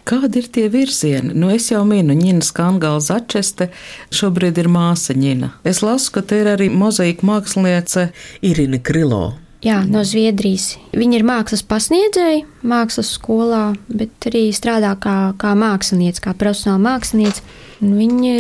Kādi 0.08 0.42
ir 0.42 0.52
tie 0.54 0.68
virzieni? 0.74 1.36
Nu, 1.38 1.52
es 1.54 1.70
jau 1.72 1.84
minu, 1.88 2.18
Ņina 2.18 2.46
Skangala 2.46 3.04
Začeste 3.04 3.70
šobrīd 4.10 4.62
ir 4.62 4.72
māsa 4.74 5.18
Ņina. 5.18 5.54
Es 5.68 5.84
lasu, 5.86 6.14
ka 6.18 6.26
te 6.26 6.42
ir 6.42 6.54
arī 6.58 6.72
mozaīka 6.74 7.28
māksliniece 7.28 8.10
Irina 8.46 8.82
Krilo. 8.82 9.36
Jā, 9.66 9.80
no 9.90 10.04
Zviedrijas. 10.06 10.76
Viņa 10.94 11.18
ir 11.18 11.24
mākslas 11.26 11.64
pasniedzēja 11.66 12.44
mākslas 12.68 13.10
skolā, 13.18 13.72
bet 13.90 14.28
arī 14.30 14.48
strādā 14.54 14.92
kā, 15.02 15.34
kā 15.42 15.56
mākslinieca, 15.58 16.28
kā 16.28 16.36
profesionāla 16.38 16.84
mākslinieca. 16.92 17.42
Viņa 17.82 18.36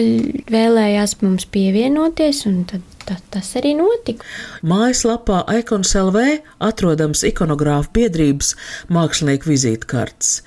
vēlējās 0.53 1.17
mums 1.23 1.47
pievienoties, 1.53 2.43
un 2.49 2.62
tad 2.69 2.97
Ta, 3.08 3.15
tas 3.32 3.54
arī 3.56 3.70
notika. 3.78 4.26
Mājaslapā 4.67 5.38
Icons 5.56 5.93
LV 5.96 6.24
atrodams 6.67 7.22
ikonogrāfu 7.30 7.93
biedrības 7.96 8.50
mākslinieku 8.91 9.48
vizītkartes. 9.48 10.41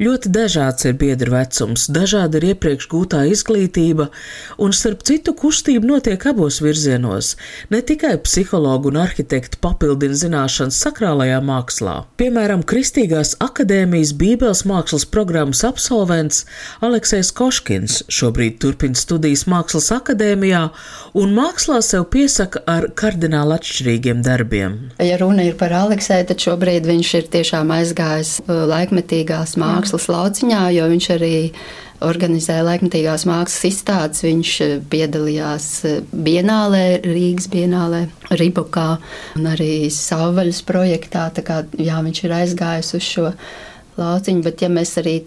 Ļoti 0.00 0.30
dažāds 0.32 0.86
ir 0.88 0.94
biedru 0.96 1.34
vecums, 1.34 1.84
dažāda 1.92 2.40
ir 2.40 2.46
iepriekš 2.54 2.86
gūtā 2.88 3.20
izglītība, 3.28 4.06
un 4.56 4.72
starp 4.72 5.04
citu 5.04 5.34
kustība 5.36 5.90
notiek 5.90 6.24
abos 6.30 6.62
virzienos. 6.64 7.34
Ne 7.68 7.82
tikai 7.84 8.14
psihologu 8.24 8.94
un 8.94 9.02
arhitektu 9.02 9.60
papildina 9.60 10.16
zināšanas 10.16 10.80
sakrālajā 10.86 11.42
mākslā. 11.44 11.98
Piemēram, 12.16 12.64
Kristīgās 12.64 13.34
akadēmijas 13.44 14.14
Bībeles 14.16 14.64
mākslas 14.64 15.04
programmas 15.04 15.60
absolvents 15.68 16.46
Aleksis 16.80 17.34
Koškins 17.36 18.00
šobrīd 18.08 18.56
turpina 18.64 18.96
studijas 18.96 19.44
Mākslas 19.52 19.92
akadēmijā 20.00 20.64
un 21.20 21.36
mākslā 21.36 21.84
sev 21.84 22.05
piesaka 22.10 22.62
ar 22.70 22.88
kardināli 22.98 23.56
atšķirīgiem 23.56 24.22
darbiem. 24.26 24.76
Ja 25.02 25.18
runa 25.20 25.46
ir 25.46 25.56
par 25.60 25.74
Aleksēju, 25.76 26.28
tad 26.30 26.44
šobrīd 26.44 26.88
viņš 26.88 27.10
ir 27.20 27.26
tiešām 27.34 27.72
aizgājis 27.76 28.36
uh, 28.44 28.64
laikmetīgās 28.70 29.56
mākslas 29.60 30.08
lauciņā, 30.12 30.62
jo 30.76 30.88
viņš 30.92 31.10
arī 31.16 31.34
organizēja 32.06 32.64
laikmatīgās 32.66 33.24
mākslas 33.28 33.68
izstādes. 33.70 34.24
Viņš 34.26 34.54
uh, 34.64 34.74
piedalījās 34.92 35.68
uh, 35.88 36.00
Bienālē, 36.12 36.84
Rīgas 37.06 37.50
Bienālē, 37.52 38.06
Ribukā 38.36 38.88
un 39.38 39.48
arī 39.52 39.88
Savvaļas 39.92 40.64
projektā. 40.68 41.30
Tā 41.36 41.46
kā 41.46 41.62
jā, 41.78 42.02
viņš 42.06 42.26
ir 42.26 42.36
aizgājis 42.42 42.94
uz 42.98 43.08
šo 43.14 43.32
lauciņu, 44.00 44.42
bet 44.44 44.62
ja 44.62 44.68
mēs 44.72 44.94
arī 45.00 45.18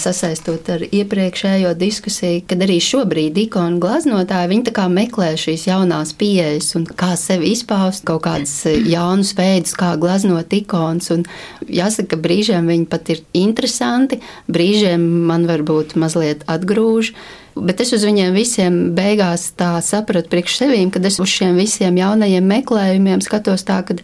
sasaistot 0.00 0.68
ar 0.72 0.84
iepriekšējo 0.86 1.72
diskusiju, 1.78 2.44
kad 2.48 2.62
arī 2.64 2.78
šobrīd 2.84 3.36
ikonu 3.46 3.80
glaznotāji, 3.82 4.50
viņi 4.52 4.88
meklē 4.92 5.32
šīs 5.40 5.66
jaunās 5.68 6.12
pieejas 6.16 6.74
un 6.76 6.86
kā 6.86 7.16
sevi 7.16 7.52
izpaust, 7.54 8.04
kaut 8.04 8.24
kādas 8.24 8.54
jaunas 8.66 9.34
veidus, 9.36 9.74
kā 9.74 9.96
glaznot 10.00 10.52
ikonas. 10.52 11.10
Un 11.10 11.24
jāsaka, 11.68 12.14
ka 12.14 12.22
brīžiem 12.24 12.66
viņi 12.70 12.88
pat 12.90 13.10
ir 13.10 13.22
interesanti, 13.32 14.20
brīžiem 14.48 15.00
man 15.28 15.46
varbūt 15.48 15.96
mazliet 15.96 16.44
atgrūž. 16.48 17.14
Bet 17.60 17.80
es 17.82 17.90
uz 17.92 18.04
viņiem 18.06 18.32
visiem 18.32 18.74
beigās 18.96 19.50
tā 19.58 19.74
sapratu 19.82 20.30
priekš 20.30 20.60
sevīm, 20.62 20.92
kad 20.94 21.04
es 21.04 21.18
uz 21.20 21.28
šiem 21.28 21.58
visiem 21.58 21.98
jaunajiem 21.98 22.46
meklējumiem 22.46 23.24
skatos 23.26 23.66
tā, 23.66 23.80
ka 23.84 23.98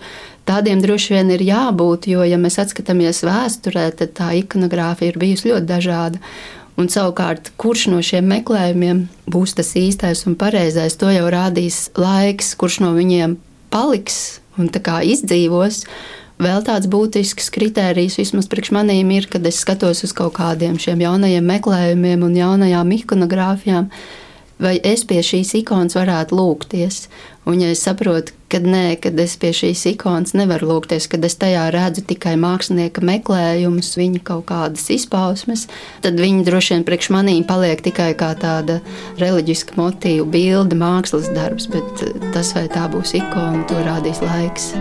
Tādiem 0.46 0.78
droši 0.78 1.16
vien 1.16 1.32
ir 1.34 1.42
jābūt, 1.42 2.06
jo, 2.12 2.22
ja 2.22 2.38
mēs 2.38 2.60
atskatāmies 2.62 3.24
vēsturē, 3.26 3.88
tad 3.98 4.14
tā 4.14 4.30
ikonogrāfija 4.44 5.10
ir 5.10 5.18
bijusi 5.18 5.50
ļoti 5.50 5.66
dažāda. 5.66 6.20
Un 6.76 6.90
savukārt, 6.92 7.50
kurš 7.58 7.86
no 7.90 8.02
šiem 8.04 8.28
meklējumiem 8.30 9.06
būs 9.32 9.56
tas 9.58 9.72
īstais 9.80 10.26
un 10.28 10.36
pareizais, 10.38 10.94
to 11.00 11.08
jau 11.10 11.24
rādīs 11.32 11.86
laiks, 11.96 12.52
kurš 12.60 12.82
no 12.84 12.92
viņiem 12.94 13.38
paliks 13.72 14.38
un 14.60 14.68
izdzīvos. 14.70 15.82
Vēl 16.36 16.60
tāds 16.68 16.86
būtisks 16.92 17.48
kritērijs 17.50 18.18
vismaz 18.20 18.46
priekš 18.52 18.74
manīm 18.76 19.08
ir, 19.16 19.26
kad 19.32 19.46
es 19.48 19.62
skatos 19.64 20.04
uz 20.04 20.12
kaut 20.12 20.34
kādiem 20.36 20.76
šiem 20.76 21.00
jaunajiem 21.00 21.46
meklējumiem 21.48 22.22
un 22.22 22.36
jaunajām 22.36 22.92
ikonogrāfijām, 22.98 23.88
vai 24.62 24.76
es 24.84 25.04
pie 25.08 25.20
šīs 25.24 25.54
ikonas 25.62 25.96
varētu 25.96 26.36
lūgties. 26.36 27.06
Un, 27.46 27.60
ja 27.62 27.70
es 27.70 27.84
saprotu, 27.86 28.34
ka 28.50 28.58
nē, 28.62 28.96
kad 29.02 29.18
es 29.22 29.36
pie 29.38 29.52
šīs 29.54 29.84
ikonas 29.92 30.34
nevaru 30.38 30.70
lūgties, 30.72 31.06
kad 31.12 31.22
es 31.26 31.38
tajā 31.38 31.68
redzu 31.74 32.02
tikai 32.08 32.34
mākslinieka 32.42 33.04
meklējumus, 33.06 33.92
viņa 34.00 34.24
kaut 34.26 34.48
kādas 34.50 34.88
izpausmes, 34.90 35.68
tad 36.02 36.18
viņi 36.18 36.42
droši 36.48 36.74
vien 36.74 36.84
priekš 36.88 37.12
manī 37.14 37.38
paliek 37.46 37.84
tikai 37.86 38.12
kā 38.18 38.32
tāda 38.40 38.80
reliģiska 39.22 39.78
motīva, 39.78 40.26
bilde, 40.34 40.78
mākslas 40.80 41.30
darbs, 41.36 41.70
bet 41.70 42.06
tas, 42.34 42.54
vai 42.58 42.66
tā 42.72 42.88
būs 42.90 43.14
ikona, 43.20 43.62
to 43.70 43.82
rādīs 43.86 44.22
laiks. 44.24 44.72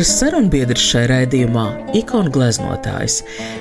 Manas 0.00 0.16
sarunbiedras 0.16 0.80
šai 0.80 1.02
raidījumā- 1.10 1.62
ikonu 2.00 2.30
gleznotājs 2.32 3.18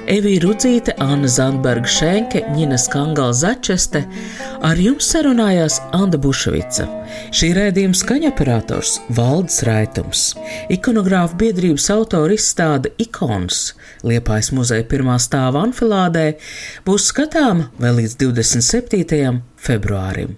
Evija 0.08 0.40
Rudzīte, 0.46 0.94
Anna 1.04 1.28
Zandberga 1.28 1.92
Šenke, 1.92 2.46
Ņina 2.56 2.78
Skangala 2.80 3.34
Začeste, 3.36 4.06
ar 4.64 4.80
jums 4.80 5.12
sarunājās 5.12 5.82
Anda 5.92 6.18
Bušvica. 6.18 6.88
Šī 7.36 7.52
raidījuma 7.60 8.00
skaņoperators 8.04 9.02
Valdes 9.10 9.60
Raitums, 9.68 10.36
ikonogrāfa 10.72 11.36
biedrības 11.36 11.92
autora 11.92 12.32
izstāde 12.32 12.96
Ikons 12.98 13.74
Liepājas 14.04 14.54
muzeja 14.56 14.88
pirmā 14.88 15.20
stāva 15.20 15.68
Anfilādē 15.68 16.38
būs 16.86 17.12
skatāma 17.12 17.68
vēl 17.84 18.00
līdz 18.00 18.16
27. 18.16 19.42
februārim. 19.58 20.38